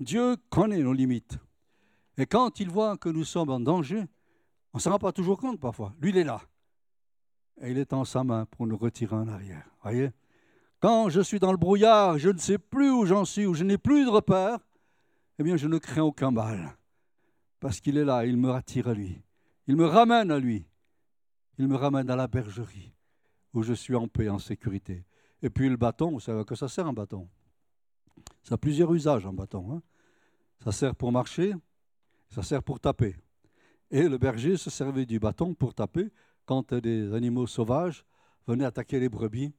Dieu 0.00 0.36
connaît 0.50 0.78
nos 0.78 0.92
limites. 0.92 1.38
Et 2.16 2.26
quand 2.26 2.58
il 2.58 2.68
voit 2.68 2.96
que 2.96 3.08
nous 3.08 3.24
sommes 3.24 3.50
en 3.50 3.60
danger, 3.60 4.04
on 4.72 4.78
ne 4.78 4.80
s'en 4.80 4.90
rend 4.90 4.98
pas 4.98 5.12
toujours 5.12 5.38
compte 5.38 5.60
parfois. 5.60 5.94
Lui, 6.00 6.10
il 6.10 6.18
est 6.18 6.24
là. 6.24 6.40
Et 7.60 7.70
il 7.70 7.78
est 7.78 7.92
en 7.92 8.04
sa 8.04 8.24
main 8.24 8.44
pour 8.46 8.66
nous 8.66 8.76
retirer 8.76 9.14
en 9.14 9.28
arrière. 9.28 9.68
Voyez? 9.82 10.10
Quand 10.80 11.08
je 11.08 11.20
suis 11.20 11.40
dans 11.40 11.50
le 11.50 11.58
brouillard, 11.58 12.18
je 12.18 12.30
ne 12.30 12.38
sais 12.38 12.58
plus 12.58 12.90
où 12.90 13.04
j'en 13.04 13.24
suis, 13.24 13.46
où 13.46 13.54
je 13.54 13.64
n'ai 13.64 13.78
plus 13.78 14.04
de 14.04 14.10
repère, 14.10 14.58
eh 15.38 15.42
bien, 15.42 15.56
je 15.56 15.66
ne 15.66 15.78
crains 15.78 16.02
aucun 16.02 16.30
mal. 16.30 16.76
Parce 17.60 17.80
qu'il 17.80 17.96
est 17.96 18.04
là, 18.04 18.24
il 18.24 18.36
me 18.36 18.52
attire 18.52 18.88
à 18.88 18.94
lui. 18.94 19.20
Il 19.66 19.76
me 19.76 19.86
ramène 19.86 20.30
à 20.30 20.38
lui. 20.38 20.66
Il 21.58 21.66
me 21.66 21.76
ramène 21.76 22.08
à 22.10 22.16
la 22.16 22.28
bergerie, 22.28 22.94
où 23.52 23.62
je 23.62 23.72
suis 23.72 23.96
en 23.96 24.06
paix, 24.06 24.28
en 24.28 24.38
sécurité. 24.38 25.04
Et 25.42 25.50
puis 25.50 25.68
le 25.68 25.76
bâton, 25.76 26.12
vous 26.12 26.20
savez 26.20 26.40
à 26.40 26.44
quoi 26.44 26.56
ça 26.56 26.68
sert 26.68 26.86
un 26.86 26.92
bâton? 26.92 27.28
Ça 28.44 28.54
a 28.54 28.58
plusieurs 28.58 28.94
usages, 28.94 29.26
un 29.26 29.32
bâton. 29.32 29.72
Hein 29.72 29.82
ça 30.64 30.72
sert 30.72 30.94
pour 30.94 31.12
marcher, 31.12 31.54
ça 32.30 32.42
sert 32.42 32.62
pour 32.62 32.80
taper. 32.80 33.16
Et 33.90 34.08
le 34.08 34.18
berger 34.18 34.56
se 34.56 34.70
servait 34.70 35.06
du 35.06 35.18
bâton 35.18 35.54
pour 35.54 35.74
taper 35.74 36.10
quand 36.44 36.74
des 36.74 37.12
animaux 37.14 37.46
sauvages 37.46 38.04
venaient 38.46 38.64
attaquer 38.64 39.00
les 39.00 39.08
brebis. 39.08 39.52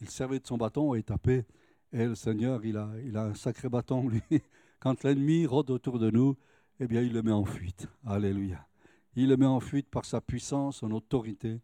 Il 0.00 0.10
servait 0.10 0.38
de 0.38 0.46
son 0.46 0.56
bâton 0.56 0.94
et 0.94 1.02
tapait. 1.02 1.46
Et 1.92 2.04
le 2.04 2.14
Seigneur, 2.14 2.64
il 2.64 2.76
a, 2.76 3.22
un 3.22 3.34
sacré 3.34 3.68
bâton, 3.68 4.08
lui. 4.08 4.22
Quand 4.80 5.02
l'ennemi 5.04 5.46
rôde 5.46 5.70
autour 5.70 5.98
de 5.98 6.10
nous, 6.10 6.36
eh 6.80 6.86
bien, 6.86 7.00
il 7.00 7.12
le 7.12 7.22
met 7.22 7.32
en 7.32 7.44
fuite. 7.44 7.88
Alléluia. 8.04 8.66
Il 9.14 9.28
le 9.28 9.36
met 9.36 9.46
en 9.46 9.60
fuite 9.60 9.88
par 9.88 10.04
sa 10.04 10.20
puissance, 10.20 10.78
son 10.78 10.90
autorité. 10.90 11.60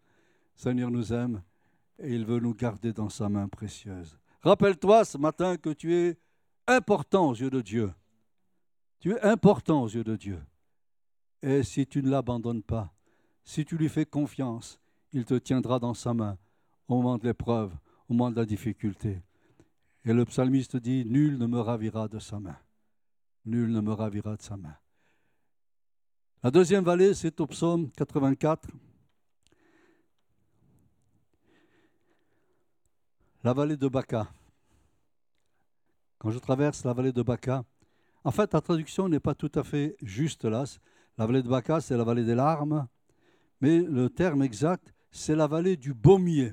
Seigneur 0.56 0.90
nous 0.90 1.12
aime 1.12 1.42
et 1.98 2.14
il 2.14 2.24
veut 2.24 2.40
nous 2.40 2.54
garder 2.54 2.92
dans 2.92 3.10
sa 3.10 3.28
main 3.28 3.48
précieuse. 3.48 4.18
Rappelle-toi 4.40 5.04
ce 5.04 5.18
matin 5.18 5.56
que 5.56 5.70
tu 5.70 5.94
es 5.94 6.18
important 6.66 7.28
aux 7.28 7.34
yeux 7.34 7.50
de 7.50 7.60
Dieu. 7.60 7.92
Tu 9.00 9.12
es 9.12 9.20
important 9.20 9.82
aux 9.82 9.88
yeux 9.88 10.04
de 10.04 10.16
Dieu. 10.16 10.40
Et 11.42 11.62
si 11.62 11.86
tu 11.86 12.02
ne 12.02 12.10
l'abandonnes 12.10 12.62
pas, 12.62 12.92
si 13.44 13.64
tu 13.64 13.76
lui 13.76 13.88
fais 13.88 14.06
confiance, 14.06 14.80
il 15.12 15.24
te 15.24 15.34
tiendra 15.34 15.78
dans 15.78 15.94
sa 15.94 16.14
main 16.14 16.38
au 16.88 16.96
moment 16.96 17.18
de 17.18 17.24
l'épreuve, 17.24 17.72
au 18.12 18.14
moment 18.14 18.30
de 18.30 18.36
la 18.36 18.44
difficulté. 18.44 19.22
Et 20.04 20.12
le 20.12 20.26
psalmiste 20.26 20.76
dit, 20.76 21.06
Nul 21.06 21.38
ne 21.38 21.46
me 21.46 21.58
ravira 21.60 22.08
de 22.08 22.18
sa 22.18 22.38
main. 22.38 22.58
Nul 23.46 23.72
ne 23.72 23.80
me 23.80 23.92
ravira 23.92 24.36
de 24.36 24.42
sa 24.42 24.54
main. 24.58 24.76
La 26.42 26.50
deuxième 26.50 26.84
vallée, 26.84 27.14
c'est 27.14 27.40
au 27.40 27.46
psaume 27.46 27.90
84. 27.92 28.68
La 33.44 33.54
vallée 33.54 33.78
de 33.78 33.88
Baca. 33.88 34.28
Quand 36.18 36.30
je 36.30 36.38
traverse 36.38 36.84
la 36.84 36.92
vallée 36.92 37.12
de 37.12 37.22
Baca, 37.22 37.64
en 38.24 38.30
fait, 38.30 38.52
la 38.52 38.60
traduction 38.60 39.08
n'est 39.08 39.20
pas 39.20 39.34
tout 39.34 39.50
à 39.54 39.64
fait 39.64 39.96
juste 40.02 40.44
là. 40.44 40.64
La 41.16 41.24
vallée 41.24 41.42
de 41.42 41.48
Baca, 41.48 41.80
c'est 41.80 41.96
la 41.96 42.04
vallée 42.04 42.24
des 42.24 42.34
larmes, 42.34 42.86
mais 43.62 43.78
le 43.80 44.10
terme 44.10 44.42
exact, 44.42 44.92
c'est 45.10 45.34
la 45.34 45.46
vallée 45.46 45.78
du 45.78 45.94
baumier. 45.94 46.52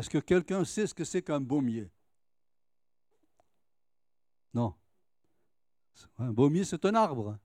Est-ce 0.00 0.08
que 0.08 0.16
quelqu'un 0.16 0.64
sait 0.64 0.86
ce 0.86 0.94
que 0.94 1.04
c'est 1.04 1.20
qu'un 1.20 1.42
baumier? 1.42 1.90
Non. 4.54 4.72
Un 6.16 6.32
baumier, 6.32 6.64
c'est 6.64 6.86
un 6.86 6.94
arbre. 6.94 7.36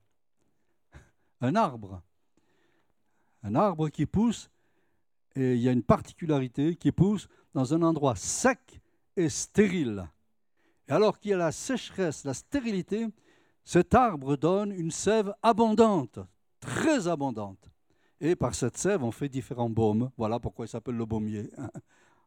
Un 1.42 1.54
arbre. 1.58 2.02
Un 3.44 3.56
arbre 3.56 3.90
qui 3.90 4.06
pousse, 4.06 4.50
et 5.36 5.56
il 5.56 5.60
y 5.60 5.68
a 5.68 5.74
une 5.74 5.84
particularité, 5.84 6.78
qui 6.78 6.94
pousse 6.94 7.28
dans 7.54 7.74
un 7.74 7.82
endroit 7.82 8.16
sec 8.16 8.80
et 9.18 9.28
stérile. 9.28 10.10
Et 10.88 10.94
alors 10.94 11.20
qu'il 11.20 11.32
y 11.32 11.34
a 11.34 11.38
la 11.38 11.52
sécheresse, 11.52 12.24
la 12.24 12.34
stérilité, 12.34 13.06
cet 13.66 13.94
arbre 13.94 14.38
donne 14.38 14.72
une 14.72 14.92
sève 14.92 15.36
abondante, 15.44 16.20
très 16.62 17.10
abondante. 17.10 17.70
Et 18.22 18.38
par 18.38 18.56
cette 18.56 18.78
sève, 18.78 19.04
on 19.04 19.12
fait 19.12 19.28
différents 19.28 19.70
baumes. 19.70 20.10
Voilà 20.16 20.40
pourquoi 20.40 20.64
il 20.64 20.70
s'appelle 20.70 20.96
le 20.96 21.06
baumier. 21.06 21.52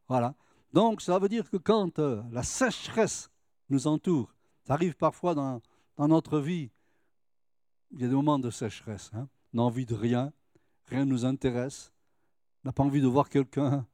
Voilà. 0.09 0.35
Donc, 0.73 1.01
ça 1.01 1.19
veut 1.19 1.29
dire 1.29 1.49
que 1.49 1.57
quand 1.57 1.99
euh, 1.99 2.23
la 2.31 2.43
sécheresse 2.43 3.31
nous 3.71 3.87
entoure, 3.87 4.35
ça 4.65 4.75
arrive 4.75 4.97
parfois 4.97 5.35
dans, 5.35 5.61
notre 5.99 6.41
vie, 6.41 6.71
il 7.91 8.01
y 8.01 8.05
a 8.05 8.09
des 8.09 8.15
moments 8.15 8.39
de 8.39 8.51
sécheresse. 8.51 9.11
Hein. 9.15 9.29
On 9.53 9.59
n'a 9.59 9.63
envie 9.65 9.87
de 9.87 9.95
rien, 9.95 10.33
rien 10.87 11.05
ne 11.05 11.11
nous 11.11 11.25
intéresse, 11.25 11.93
on 12.63 12.69
n'a 12.69 12.73
pas 12.73 12.83
envie 12.83 13.01
de 13.01 13.07
voir 13.07 13.29
quelqu'un, 13.29 13.87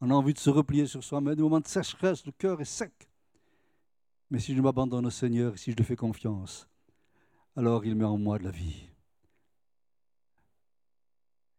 on 0.00 0.10
a 0.10 0.14
envie 0.14 0.34
de 0.34 0.38
se 0.38 0.50
replier 0.50 0.86
sur 0.86 1.02
soi-même. 1.02 1.34
Des 1.34 1.42
moments 1.42 1.60
de 1.60 1.68
sécheresse, 1.68 2.26
le 2.26 2.32
cœur 2.32 2.60
est 2.60 2.66
sec. 2.66 3.08
Mais 4.30 4.38
si 4.38 4.54
je 4.54 4.62
m'abandonne 4.62 5.06
au 5.06 5.10
Seigneur, 5.10 5.58
si 5.58 5.72
je 5.72 5.76
lui 5.76 5.84
fais 5.84 5.96
confiance, 5.96 6.68
alors 7.56 7.84
il 7.84 7.94
met 7.94 8.04
en 8.04 8.18
moi 8.18 8.38
de 8.38 8.44
la 8.44 8.50
vie. 8.50 8.88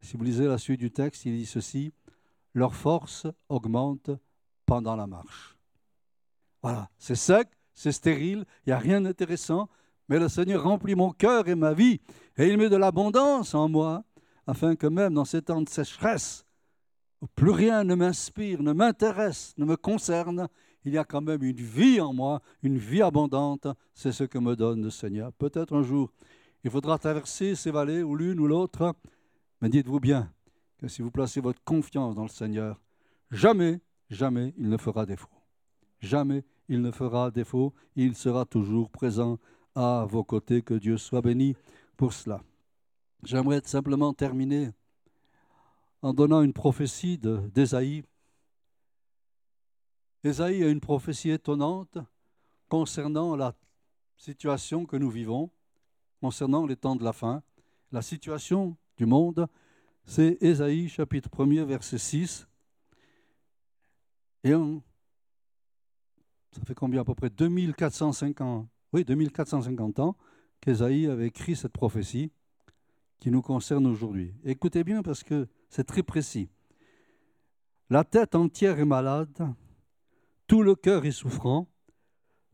Si 0.01 0.17
vous 0.17 0.23
lisez 0.23 0.45
la 0.45 0.57
suite 0.57 0.79
du 0.79 0.91
texte, 0.91 1.25
il 1.25 1.37
dit 1.37 1.45
ceci, 1.45 1.93
leur 2.53 2.75
force 2.75 3.27
augmente 3.49 4.11
pendant 4.65 4.95
la 4.95 5.07
marche. 5.07 5.57
Voilà, 6.61 6.89
c'est 6.97 7.15
sec, 7.15 7.49
c'est 7.73 7.91
stérile, 7.91 8.45
il 8.65 8.69
n'y 8.69 8.73
a 8.73 8.79
rien 8.79 9.01
d'intéressant, 9.01 9.69
mais 10.07 10.19
le 10.19 10.29
Seigneur 10.29 10.63
remplit 10.63 10.95
mon 10.95 11.11
cœur 11.11 11.47
et 11.47 11.55
ma 11.55 11.73
vie, 11.73 11.99
et 12.37 12.47
il 12.47 12.57
met 12.57 12.69
de 12.69 12.75
l'abondance 12.75 13.53
en 13.53 13.67
moi, 13.67 14.03
afin 14.47 14.75
que 14.75 14.87
même 14.87 15.13
dans 15.13 15.25
ces 15.25 15.41
temps 15.41 15.61
de 15.61 15.69
sécheresse, 15.69 16.45
où 17.21 17.27
plus 17.27 17.51
rien 17.51 17.83
ne 17.83 17.95
m'inspire, 17.95 18.61
ne 18.61 18.73
m'intéresse, 18.73 19.53
ne 19.57 19.65
me 19.65 19.75
concerne, 19.75 20.47
il 20.85 20.93
y 20.93 20.97
a 20.97 21.05
quand 21.05 21.21
même 21.21 21.43
une 21.43 21.61
vie 21.61 22.01
en 22.01 22.13
moi, 22.13 22.41
une 22.61 22.77
vie 22.77 23.01
abondante, 23.01 23.67
c'est 23.93 24.11
ce 24.11 24.25
que 24.25 24.37
me 24.37 24.55
donne 24.55 24.83
le 24.83 24.89
Seigneur. 24.89 25.31
Peut-être 25.33 25.75
un 25.75 25.83
jour, 25.83 26.11
il 26.63 26.69
faudra 26.69 26.97
traverser 26.97 27.55
ces 27.55 27.71
vallées, 27.71 28.03
ou 28.03 28.15
l'une 28.15 28.39
ou 28.39 28.47
l'autre, 28.47 28.93
mais 29.61 29.69
dites-vous 29.69 29.99
bien 29.99 30.31
que 30.83 30.89
si 30.89 31.01
vous 31.01 31.11
placez 31.11 31.39
votre 31.39 31.63
confiance 31.63 32.13
dans 32.13 32.23
le 32.23 32.27
Seigneur, 32.27 32.77
jamais, 33.31 33.79
jamais 34.09 34.53
il 34.57 34.67
ne 34.67 34.75
fera 34.75 35.05
défaut. 35.05 35.29
Jamais 36.01 36.43
il 36.67 36.81
ne 36.81 36.91
fera 36.91 37.31
défaut, 37.31 37.73
il 37.95 38.15
sera 38.15 38.43
toujours 38.43 38.89
présent 38.89 39.39
à 39.75 40.05
vos 40.09 40.25
côtés. 40.25 40.61
Que 40.61 40.73
Dieu 40.73 40.97
soit 40.97 41.21
béni 41.21 41.55
pour 41.95 42.11
cela. 42.11 42.43
J'aimerais 43.23 43.61
simplement 43.63 44.13
terminer 44.13 44.71
en 46.01 46.13
donnant 46.13 46.41
une 46.41 46.51
prophétie 46.51 47.17
d'Ésaïe. 47.17 48.03
Ésaïe 50.21 50.65
a 50.65 50.69
une 50.69 50.81
prophétie 50.81 51.29
étonnante 51.29 51.97
concernant 52.67 53.37
la 53.37 53.55
situation 54.17 54.85
que 54.85 54.97
nous 54.97 55.09
vivons, 55.09 55.49
concernant 56.19 56.65
les 56.65 56.75
temps 56.75 56.97
de 56.97 57.05
la 57.05 57.13
fin, 57.13 57.41
la 57.93 58.01
situation 58.01 58.75
du 58.97 59.05
monde, 59.05 59.47
c'est 60.05 60.37
Ésaïe 60.41 60.89
chapitre 60.89 61.29
1er 61.29 61.63
verset 61.63 61.97
6. 61.97 62.47
Et 64.43 64.51
ça 64.51 66.61
fait 66.65 66.75
combien 66.75 67.01
à 67.01 67.05
peu 67.05 67.15
près 67.15 67.29
2450, 67.29 68.67
oui, 68.91 69.05
2450 69.05 69.99
ans 69.99 70.17
qu'Ésaïe 70.59 71.07
avait 71.07 71.27
écrit 71.27 71.55
cette 71.55 71.71
prophétie 71.71 72.31
qui 73.19 73.31
nous 73.31 73.41
concerne 73.41 73.87
aujourd'hui. 73.87 74.33
Écoutez 74.43 74.83
bien 74.83 75.01
parce 75.01 75.23
que 75.23 75.47
c'est 75.69 75.85
très 75.85 76.03
précis. 76.03 76.49
La 77.89 78.03
tête 78.03 78.35
entière 78.35 78.79
est 78.79 78.85
malade, 78.85 79.53
tout 80.47 80.61
le 80.61 80.75
cœur 80.75 81.05
est 81.05 81.11
souffrant, 81.11 81.69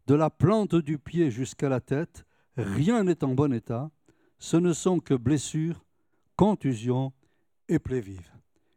de 0.05 0.15
la 0.15 0.29
plante 0.29 0.75
du 0.75 0.97
pied 0.97 1.31
jusqu'à 1.31 1.69
la 1.69 1.81
tête, 1.81 2.25
rien 2.57 3.03
n'est 3.03 3.23
en 3.23 3.33
bon 3.33 3.53
état, 3.53 3.91
ce 4.37 4.57
ne 4.57 4.73
sont 4.73 4.99
que 4.99 5.13
blessures, 5.13 5.83
contusion 6.35 7.13
et 7.69 7.79
plaie 7.79 8.01
vive. 8.01 8.31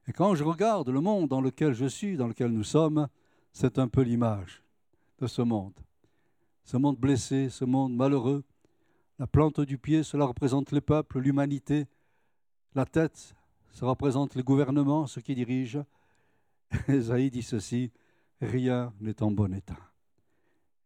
Et 0.07 0.13
quand 0.13 0.35
je 0.35 0.45
regarde 0.45 0.89
le 0.89 1.01
monde 1.01 1.29
dans 1.29 1.41
lequel 1.41 1.73
je 1.73 1.87
suis, 1.87 2.17
dans 2.17 2.29
lequel 2.29 2.51
nous 2.51 2.65
sommes, 2.65 3.09
c'est 3.53 3.79
un 3.79 3.89
peu 3.89 4.03
l'image 4.03 4.63
de 5.19 5.27
ce 5.27 5.43
monde. 5.43 5.75
Ce 6.65 6.77
monde 6.77 6.99
blessé, 6.99 7.51
ce 7.51 7.65
monde 7.65 7.95
malheureux. 7.97 8.45
La 9.19 9.27
plante 9.27 9.61
du 9.61 9.79
pied, 9.79 10.03
cela 10.03 10.25
représente 10.25 10.73
les 10.73 10.81
peuples, 10.81 11.19
l'humanité. 11.19 11.87
La 12.75 12.87
tête, 12.87 13.35
ça 13.73 13.87
représente 13.87 14.35
les 14.35 14.43
gouvernements, 14.43 15.07
ceux 15.07 15.21
qui 15.21 15.35
dirigent. 15.35 15.85
Esaïe 16.89 17.31
dit 17.31 17.43
ceci, 17.43 17.91
rien 18.41 18.93
n'est 19.01 19.23
en 19.23 19.31
bon 19.31 19.53
état. 19.53 19.79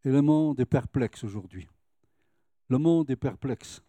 Et 0.04 0.10
le 0.10 0.22
monde 0.22 0.58
est 0.60 0.66
perplexe 0.66 1.24
aujourd'hui. 1.24 1.68
Le 2.68 2.78
monde 2.78 3.10
est 3.10 3.16
perplexe 3.16 3.82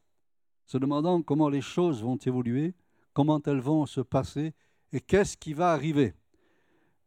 se 0.68 0.78
demandant 0.78 1.22
comment 1.22 1.50
les 1.50 1.62
choses 1.62 2.04
vont 2.04 2.18
évoluer, 2.18 2.76
comment 3.18 3.42
elles 3.48 3.62
vont 3.62 3.88
se 3.88 4.02
passer 4.02 4.54
et 4.94 5.00
qu'est-ce 5.02 5.38
qui 5.38 5.54
va 5.54 5.72
arriver. 5.72 6.14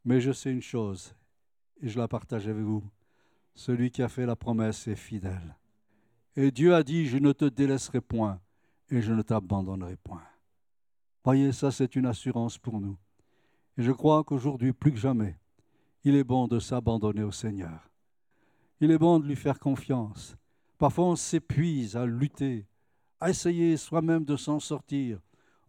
Mais 0.04 0.20
je 0.20 0.32
sais 0.32 0.50
une 0.50 0.60
chose, 0.60 1.14
et 1.80 1.88
je 1.88 2.00
la 2.00 2.08
partage 2.08 2.48
avec 2.48 2.64
vous. 2.64 2.82
Celui 3.54 3.92
qui 3.92 4.02
a 4.02 4.08
fait 4.08 4.26
la 4.26 4.34
promesse 4.34 4.88
est 4.88 4.96
fidèle. 4.96 5.56
Et 6.34 6.50
Dieu 6.50 6.74
a 6.74 6.82
dit, 6.82 7.06
je 7.06 7.18
ne 7.18 7.30
te 7.30 7.44
délaisserai 7.44 8.00
point 8.00 8.40
et 8.88 9.00
je 9.00 9.12
ne 9.12 9.22
t'abandonnerai 9.22 9.94
point. 10.02 10.24
Voyez, 11.22 11.52
ça 11.52 11.70
c'est 11.70 11.94
une 11.94 12.06
assurance 12.06 12.58
pour 12.58 12.80
nous. 12.80 12.98
Et 13.78 13.84
je 13.84 13.92
crois 13.92 14.24
qu'aujourd'hui, 14.24 14.72
plus 14.72 14.90
que 14.90 14.98
jamais, 14.98 15.38
il 16.02 16.16
est 16.16 16.24
bon 16.24 16.48
de 16.48 16.58
s'abandonner 16.58 17.22
au 17.22 17.30
Seigneur. 17.30 17.88
Il 18.80 18.90
est 18.90 18.98
bon 18.98 19.20
de 19.20 19.28
lui 19.28 19.36
faire 19.36 19.60
confiance. 19.60 20.36
Parfois 20.76 21.04
on 21.04 21.14
s'épuise 21.14 21.94
à 21.94 22.04
lutter, 22.04 22.66
à 23.20 23.30
essayer 23.30 23.76
soi-même 23.76 24.24
de 24.24 24.34
s'en 24.34 24.58
sortir. 24.58 25.20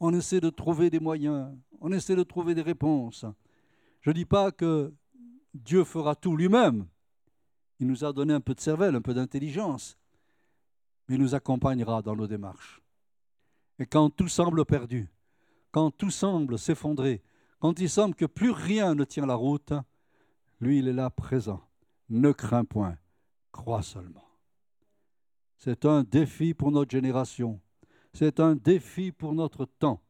On 0.04 0.16
essaie 0.16 0.42
de 0.42 0.50
trouver 0.50 0.90
des 0.90 1.00
moyens, 1.00 1.56
on 1.80 1.92
essaie 1.92 2.16
de 2.16 2.24
trouver 2.24 2.56
des 2.56 2.64
réponses. 2.64 3.24
Je 4.02 4.10
ne 4.10 4.16
dis 4.16 4.26
pas 4.26 4.52
que 4.52 4.92
Dieu 5.54 5.84
fera 5.84 6.16
tout 6.16 6.36
lui-même. 6.36 6.88
Il 7.80 7.86
nous 7.86 8.04
a 8.04 8.12
donné 8.12 8.34
un 8.34 8.42
peu 8.42 8.56
de 8.56 8.60
cervelle, 8.60 8.96
un 8.96 9.02
peu 9.02 9.14
d'intelligence, 9.14 10.00
mais 11.08 11.16
il 11.16 11.22
nous 11.22 11.36
accompagnera 11.36 12.02
dans 12.02 12.16
nos 12.16 12.26
démarches. 12.26 12.82
Et 13.78 13.86
quand 13.86 14.10
tout 14.10 14.28
semble 14.28 14.66
perdu, 14.66 15.08
quand 15.72 15.92
tout 15.92 16.10
semble 16.10 16.58
s'effondrer, 16.58 17.22
quand 17.60 17.80
il 17.80 17.90
semble 17.90 18.16
que 18.16 18.26
plus 18.26 18.50
rien 18.50 18.96
ne 18.96 19.04
tient 19.04 19.28
la 19.28 19.36
route, 19.36 19.72
lui, 20.62 20.80
il 20.80 20.88
est 20.88 20.94
là 20.94 21.12
présent. 21.12 21.62
Ne 22.10 22.32
crains 22.32 22.66
point, 22.66 22.98
crois 23.52 23.84
seulement. 23.84 24.28
C'est 25.60 25.86
un 25.86 26.02
défi 26.02 26.56
pour 26.56 26.72
notre 26.72 26.90
génération. 26.90 27.62
C'est 28.14 28.40
un 28.40 28.56
défi 28.56 29.12
pour 29.12 29.34
notre 29.34 29.66
temps. 29.66 30.02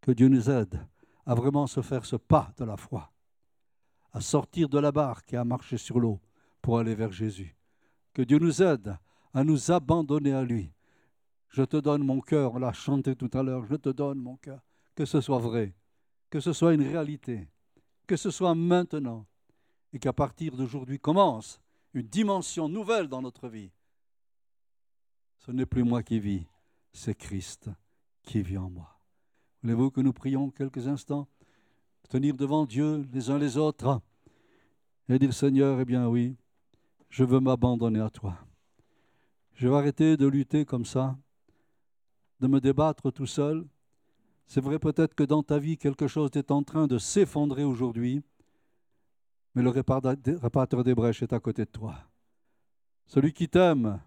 Que 0.00 0.12
Dieu 0.12 0.28
nous 0.28 0.50
aide 0.50 0.86
à 1.26 1.34
vraiment 1.34 1.66
se 1.66 1.82
faire 1.82 2.04
ce 2.04 2.16
pas 2.16 2.52
de 2.56 2.64
la 2.64 2.76
foi, 2.76 3.12
à 4.12 4.20
sortir 4.20 4.68
de 4.68 4.78
la 4.78 4.92
barque 4.92 5.32
et 5.32 5.36
à 5.36 5.44
marcher 5.44 5.76
sur 5.76 6.00
l'eau 6.00 6.20
pour 6.62 6.78
aller 6.78 6.94
vers 6.94 7.12
Jésus. 7.12 7.56
Que 8.14 8.22
Dieu 8.22 8.38
nous 8.38 8.62
aide 8.62 8.98
à 9.34 9.44
nous 9.44 9.70
abandonner 9.70 10.32
à 10.32 10.42
lui. 10.42 10.72
Je 11.48 11.62
te 11.62 11.76
donne 11.76 12.04
mon 12.04 12.20
cœur, 12.20 12.54
on 12.54 12.58
l'a 12.58 12.72
chanté 12.72 13.14
tout 13.14 13.30
à 13.34 13.42
l'heure, 13.42 13.64
je 13.66 13.76
te 13.76 13.90
donne 13.90 14.18
mon 14.18 14.36
cœur. 14.36 14.60
Que 14.94 15.04
ce 15.04 15.20
soit 15.20 15.38
vrai, 15.38 15.76
que 16.30 16.40
ce 16.40 16.52
soit 16.52 16.74
une 16.74 16.82
réalité, 16.82 17.48
que 18.06 18.16
ce 18.16 18.30
soit 18.30 18.54
maintenant, 18.54 19.26
et 19.92 19.98
qu'à 19.98 20.12
partir 20.12 20.56
d'aujourd'hui 20.56 20.98
commence 20.98 21.60
une 21.94 22.06
dimension 22.06 22.68
nouvelle 22.68 23.08
dans 23.08 23.22
notre 23.22 23.48
vie. 23.48 23.72
Ce 25.40 25.50
n'est 25.50 25.66
plus 25.66 25.84
moi 25.84 26.02
qui 26.02 26.20
vis, 26.20 26.46
c'est 26.92 27.14
Christ 27.14 27.70
qui 28.22 28.42
vit 28.42 28.58
en 28.58 28.68
moi. 28.68 29.00
Voulez-vous 29.62 29.90
que 29.90 30.02
nous 30.02 30.12
prions 30.12 30.50
quelques 30.50 30.86
instants, 30.86 31.28
tenir 32.10 32.36
devant 32.36 32.66
Dieu 32.66 33.06
les 33.12 33.30
uns 33.30 33.38
les 33.38 33.56
autres 33.56 34.02
et 35.08 35.18
dire 35.18 35.32
Seigneur, 35.32 35.80
eh 35.80 35.84
bien 35.84 36.08
oui, 36.08 36.36
je 37.08 37.24
veux 37.24 37.40
m'abandonner 37.40 38.00
à 38.00 38.10
toi. 38.10 38.36
Je 39.54 39.66
vais 39.66 39.74
arrêter 39.74 40.16
de 40.16 40.26
lutter 40.26 40.64
comme 40.64 40.84
ça, 40.84 41.18
de 42.40 42.46
me 42.46 42.60
débattre 42.60 43.10
tout 43.10 43.26
seul. 43.26 43.66
C'est 44.46 44.60
vrai 44.60 44.78
peut-être 44.78 45.14
que 45.14 45.24
dans 45.24 45.42
ta 45.42 45.58
vie, 45.58 45.78
quelque 45.78 46.06
chose 46.06 46.30
est 46.34 46.50
en 46.50 46.62
train 46.62 46.86
de 46.86 46.98
s'effondrer 46.98 47.64
aujourd'hui, 47.64 48.22
mais 49.54 49.62
le 49.62 49.70
réparateur 49.70 50.84
des 50.84 50.94
brèches 50.94 51.22
est 51.22 51.32
à 51.32 51.40
côté 51.40 51.64
de 51.64 51.70
toi. 51.70 51.96
Celui 53.06 53.32
qui 53.32 53.48
t'aime 53.48 54.00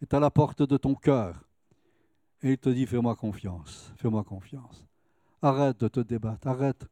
est 0.00 0.14
à 0.14 0.20
la 0.20 0.30
porte 0.30 0.62
de 0.62 0.76
ton 0.76 0.94
cœur. 0.94 1.48
Et 2.42 2.52
il 2.52 2.58
te 2.58 2.68
dit, 2.68 2.86
fais-moi 2.86 3.16
confiance, 3.16 3.92
fais-moi 3.96 4.22
confiance. 4.24 4.86
Arrête 5.42 5.80
de 5.80 5.88
te 5.88 6.00
débattre, 6.00 6.46
arrête. 6.46 6.86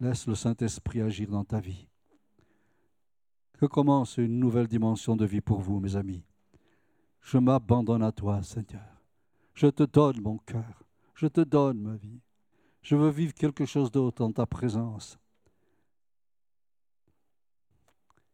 Laisse 0.00 0.26
le 0.26 0.34
Saint-Esprit 0.34 1.00
agir 1.00 1.30
dans 1.30 1.44
ta 1.44 1.60
vie. 1.60 1.88
Que 3.54 3.66
commence 3.66 4.18
une 4.18 4.38
nouvelle 4.38 4.68
dimension 4.68 5.16
de 5.16 5.24
vie 5.24 5.40
pour 5.40 5.60
vous, 5.60 5.80
mes 5.80 5.96
amis. 5.96 6.22
Je 7.20 7.38
m'abandonne 7.38 8.02
à 8.02 8.12
toi, 8.12 8.42
Seigneur. 8.42 9.02
Je 9.54 9.66
te 9.66 9.82
donne 9.82 10.20
mon 10.20 10.38
cœur. 10.38 10.84
Je 11.14 11.26
te 11.26 11.40
donne 11.40 11.80
ma 11.80 11.96
vie. 11.96 12.20
Je 12.82 12.94
veux 12.94 13.10
vivre 13.10 13.34
quelque 13.34 13.66
chose 13.66 13.90
d'autre 13.90 14.22
en 14.22 14.32
ta 14.32 14.46
présence. 14.46 15.18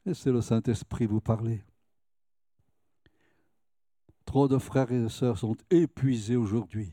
Laissez 0.04 0.30
le 0.30 0.42
Saint-Esprit 0.42 1.06
vous 1.06 1.22
parler. 1.22 1.64
Trop 4.34 4.48
de 4.48 4.58
frères 4.58 4.90
et 4.90 5.00
de 5.00 5.06
sœurs 5.06 5.38
sont 5.38 5.54
épuisés 5.70 6.34
aujourd'hui, 6.34 6.92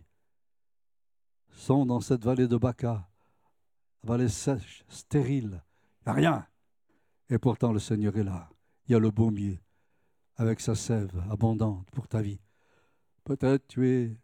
sont 1.49 1.87
dans 1.87 1.99
cette 1.99 2.23
vallée 2.23 2.47
de 2.47 2.55
Baca, 2.55 3.09
vallée 4.03 4.29
sèche, 4.29 4.83
stérile, 4.87 5.63
il 6.05 6.09
a 6.09 6.13
rien. 6.13 6.47
Et 7.31 7.39
pourtant 7.39 7.73
le 7.73 7.79
Seigneur 7.79 8.15
est 8.15 8.23
là. 8.23 8.47
Il 8.85 8.91
y 8.91 8.95
a 8.95 8.99
le 8.99 9.09
baumier 9.09 9.59
avec 10.35 10.59
sa 10.59 10.75
sève 10.75 11.19
abondante 11.31 11.89
pour 11.89 12.07
ta 12.07 12.21
vie. 12.21 12.39
Peut-être 13.23 13.67
tu 13.67 13.89
es 13.89 14.15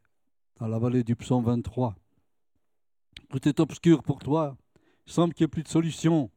dans 0.58 0.68
la 0.68 0.78
vallée 0.78 1.04
du 1.04 1.16
psaume 1.16 1.44
23. 1.44 1.96
Tout 3.32 3.50
est 3.50 3.60
obscur 3.60 4.04
pour 4.04 4.20
toi. 4.20 4.56
Il 5.08 5.14
semble 5.14 5.34
qu'il 5.34 5.46
n'y 5.46 5.48
ait 5.48 5.56
plus 5.56 5.64
de 5.64 5.70
solution. 5.70 6.30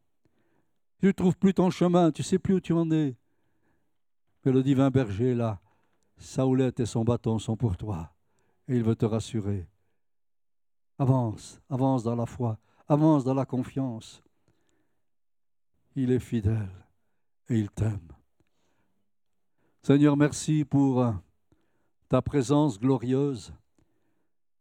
Tu 1.00 1.08
ne 1.08 1.12
trouves 1.12 1.36
plus 1.36 1.52
ton 1.52 1.68
chemin, 1.68 2.10
tu 2.10 2.22
ne 2.22 2.24
sais 2.24 2.38
plus 2.38 2.54
où 2.54 2.60
tu 2.60 2.72
en 2.72 2.90
es. 2.90 3.18
Mais 4.46 4.52
le 4.52 4.62
divin 4.62 4.88
berger 4.88 5.32
est 5.32 5.34
là. 5.34 5.60
Sa 6.20 6.46
houlette 6.46 6.80
et 6.80 6.86
son 6.86 7.02
bâton 7.02 7.38
sont 7.38 7.56
pour 7.56 7.76
toi. 7.76 8.12
Et 8.68 8.76
il 8.76 8.84
veut 8.84 8.94
te 8.94 9.06
rassurer. 9.06 9.66
Avance, 10.98 11.60
avance 11.70 12.04
dans 12.04 12.14
la 12.14 12.26
foi, 12.26 12.58
avance 12.86 13.24
dans 13.24 13.34
la 13.34 13.46
confiance. 13.46 14.22
Il 15.96 16.12
est 16.12 16.20
fidèle 16.20 16.70
et 17.48 17.58
il 17.58 17.70
t'aime. 17.70 18.12
Seigneur, 19.82 20.16
merci 20.16 20.66
pour 20.66 21.14
ta 22.08 22.20
présence 22.20 22.78
glorieuse. 22.78 23.54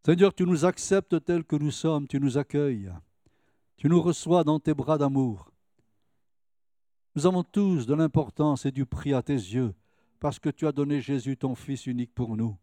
Seigneur, 0.05 0.33
tu 0.33 0.45
nous 0.45 0.63
acceptes 0.63 1.23
tels 1.25 1.43
que 1.43 1.57
nous 1.57 1.71
sommes, 1.71 2.07
tu 2.07 2.21
nous 2.21 2.37
accueilles, 2.37 2.91
tu 3.75 3.89
nous 3.89 4.01
reçois 4.01 4.45
dans 4.45 4.61
tes 4.61 4.73
bras 4.73 4.97
d'amour. 4.97 5.51
Nous 7.15 7.27
avons 7.27 7.43
tous 7.43 7.85
de 7.85 7.93
l'importance 7.93 8.65
et 8.65 8.71
du 8.71 8.85
prix 8.85 9.13
à 9.13 9.21
tes 9.21 9.33
yeux, 9.33 9.75
parce 10.19 10.39
que 10.39 10.49
tu 10.49 10.67
as 10.67 10.71
donné 10.71 11.01
Jésus, 11.01 11.37
ton 11.37 11.55
Fils 11.55 11.85
unique, 11.85 12.13
pour 12.13 12.35
nous. 12.35 12.57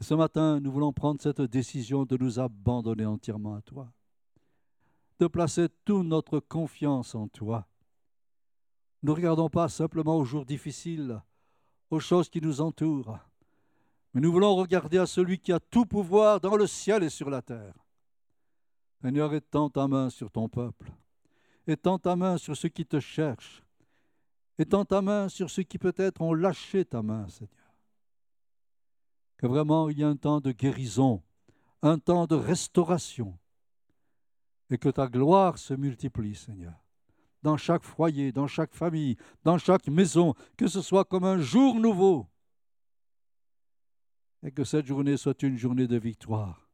ce 0.00 0.14
matin, 0.14 0.60
nous 0.60 0.72
voulons 0.72 0.92
prendre 0.92 1.20
cette 1.20 1.42
décision 1.42 2.04
de 2.04 2.16
nous 2.16 2.40
abandonner 2.40 3.06
entièrement 3.06 3.54
à 3.54 3.62
toi, 3.62 3.92
de 5.18 5.26
placer 5.26 5.68
toute 5.84 6.06
notre 6.06 6.40
confiance 6.40 7.14
en 7.14 7.28
toi. 7.28 7.68
Ne 9.02 9.10
regardons 9.10 9.50
pas 9.50 9.68
simplement 9.68 10.16
aux 10.16 10.24
jours 10.24 10.44
difficiles, 10.44 11.20
aux 11.90 12.00
choses 12.00 12.28
qui 12.28 12.40
nous 12.40 12.60
entourent, 12.60 13.18
mais 14.14 14.20
nous 14.20 14.32
voulons 14.32 14.54
regarder 14.56 14.98
à 14.98 15.06
celui 15.06 15.38
qui 15.38 15.52
a 15.52 15.60
tout 15.60 15.86
pouvoir 15.86 16.40
dans 16.40 16.56
le 16.56 16.66
ciel 16.66 17.02
et 17.02 17.08
sur 17.08 17.30
la 17.30 17.42
terre. 17.42 17.74
Seigneur, 19.02 19.34
étends 19.34 19.70
ta 19.70 19.88
main 19.88 20.10
sur 20.10 20.30
ton 20.30 20.48
peuple. 20.48 20.92
Étends 21.66 21.98
ta 21.98 22.14
main 22.14 22.38
sur 22.38 22.56
ceux 22.56 22.68
qui 22.68 22.84
te 22.84 23.00
cherchent. 23.00 23.62
Étends 24.58 24.84
ta 24.84 25.00
main 25.00 25.28
sur 25.28 25.50
ceux 25.50 25.62
qui 25.62 25.78
peut-être 25.78 26.20
ont 26.20 26.34
lâché 26.34 26.84
ta 26.84 27.02
main, 27.02 27.26
Seigneur. 27.28 27.74
Que 29.38 29.46
vraiment 29.46 29.88
il 29.88 29.98
y 29.98 30.02
ait 30.02 30.04
un 30.04 30.16
temps 30.16 30.40
de 30.40 30.52
guérison, 30.52 31.22
un 31.80 31.98
temps 31.98 32.26
de 32.26 32.34
restauration, 32.34 33.38
et 34.70 34.78
que 34.78 34.88
ta 34.88 35.08
gloire 35.08 35.58
se 35.58 35.74
multiplie, 35.74 36.34
Seigneur, 36.34 36.74
dans 37.42 37.56
chaque 37.56 37.82
foyer, 37.82 38.30
dans 38.30 38.46
chaque 38.46 38.74
famille, 38.74 39.16
dans 39.42 39.58
chaque 39.58 39.88
maison, 39.88 40.34
que 40.56 40.68
ce 40.68 40.80
soit 40.80 41.04
comme 41.04 41.24
un 41.24 41.40
jour 41.40 41.80
nouveau, 41.80 42.28
et 44.42 44.52
que 44.52 44.64
cette 44.64 44.86
journée 44.86 45.16
soit 45.16 45.42
une 45.42 45.56
journée 45.56 45.86
de 45.86 45.98
victoire, 45.98 46.70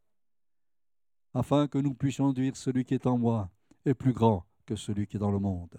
afin 1.32 1.68
que 1.68 1.78
nous 1.78 1.94
puissions 1.94 2.32
dire 2.32 2.56
celui 2.56 2.84
qui 2.84 2.94
est 2.94 3.06
en 3.06 3.18
moi 3.18 3.50
est 3.84 3.94
plus 3.94 4.12
grand 4.12 4.44
que 4.66 4.76
celui 4.76 5.06
qui 5.06 5.16
est 5.16 5.20
dans 5.20 5.30
le 5.30 5.38
monde. 5.38 5.78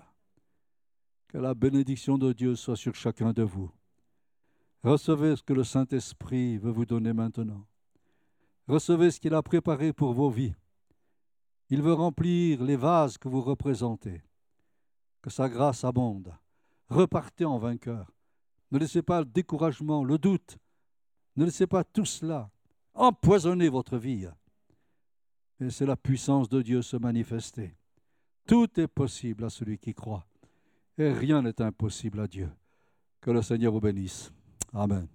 Que 1.29 1.37
la 1.37 1.53
bénédiction 1.53 2.17
de 2.17 2.33
Dieu 2.33 2.55
soit 2.55 2.75
sur 2.75 2.95
chacun 2.95 3.33
de 3.33 3.43
vous. 3.43 3.71
Recevez 4.83 5.35
ce 5.35 5.43
que 5.43 5.53
le 5.53 5.63
Saint-Esprit 5.63 6.57
veut 6.57 6.71
vous 6.71 6.85
donner 6.85 7.13
maintenant. 7.13 7.67
Recevez 8.67 9.11
ce 9.11 9.19
qu'il 9.19 9.35
a 9.35 9.43
préparé 9.43 9.93
pour 9.93 10.13
vos 10.13 10.29
vies. 10.29 10.55
Il 11.69 11.83
veut 11.83 11.93
remplir 11.93 12.63
les 12.63 12.75
vases 12.75 13.19
que 13.19 13.29
vous 13.29 13.41
représentez. 13.41 14.23
Que 15.21 15.29
sa 15.29 15.47
grâce 15.47 15.83
abonde. 15.83 16.33
Repartez 16.89 17.45
en 17.45 17.59
vainqueur. 17.59 18.11
Ne 18.71 18.79
laissez 18.79 19.03
pas 19.03 19.19
le 19.19 19.25
découragement, 19.25 20.03
le 20.03 20.17
doute. 20.17 20.57
Ne 21.35 21.45
laissez 21.45 21.67
pas 21.67 21.83
tout 21.83 22.05
cela 22.05 22.49
empoisonner 22.95 23.69
votre 23.69 23.97
vie. 23.97 24.27
Et 25.59 25.69
c'est 25.69 25.85
la 25.85 25.95
puissance 25.95 26.49
de 26.49 26.61
Dieu 26.61 26.81
se 26.81 26.97
manifester. 26.97 27.75
Tout 28.47 28.79
est 28.79 28.87
possible 28.87 29.43
à 29.45 29.49
celui 29.49 29.77
qui 29.77 29.93
croit. 29.93 30.28
Et 30.99 31.13
rien 31.13 31.41
n'est 31.41 31.61
impossible 31.61 32.19
à 32.19 32.27
Dieu. 32.27 32.49
Que 33.21 33.31
le 33.31 33.41
Seigneur 33.41 33.71
vous 33.71 33.79
bénisse. 33.79 34.31
Amen. 34.73 35.07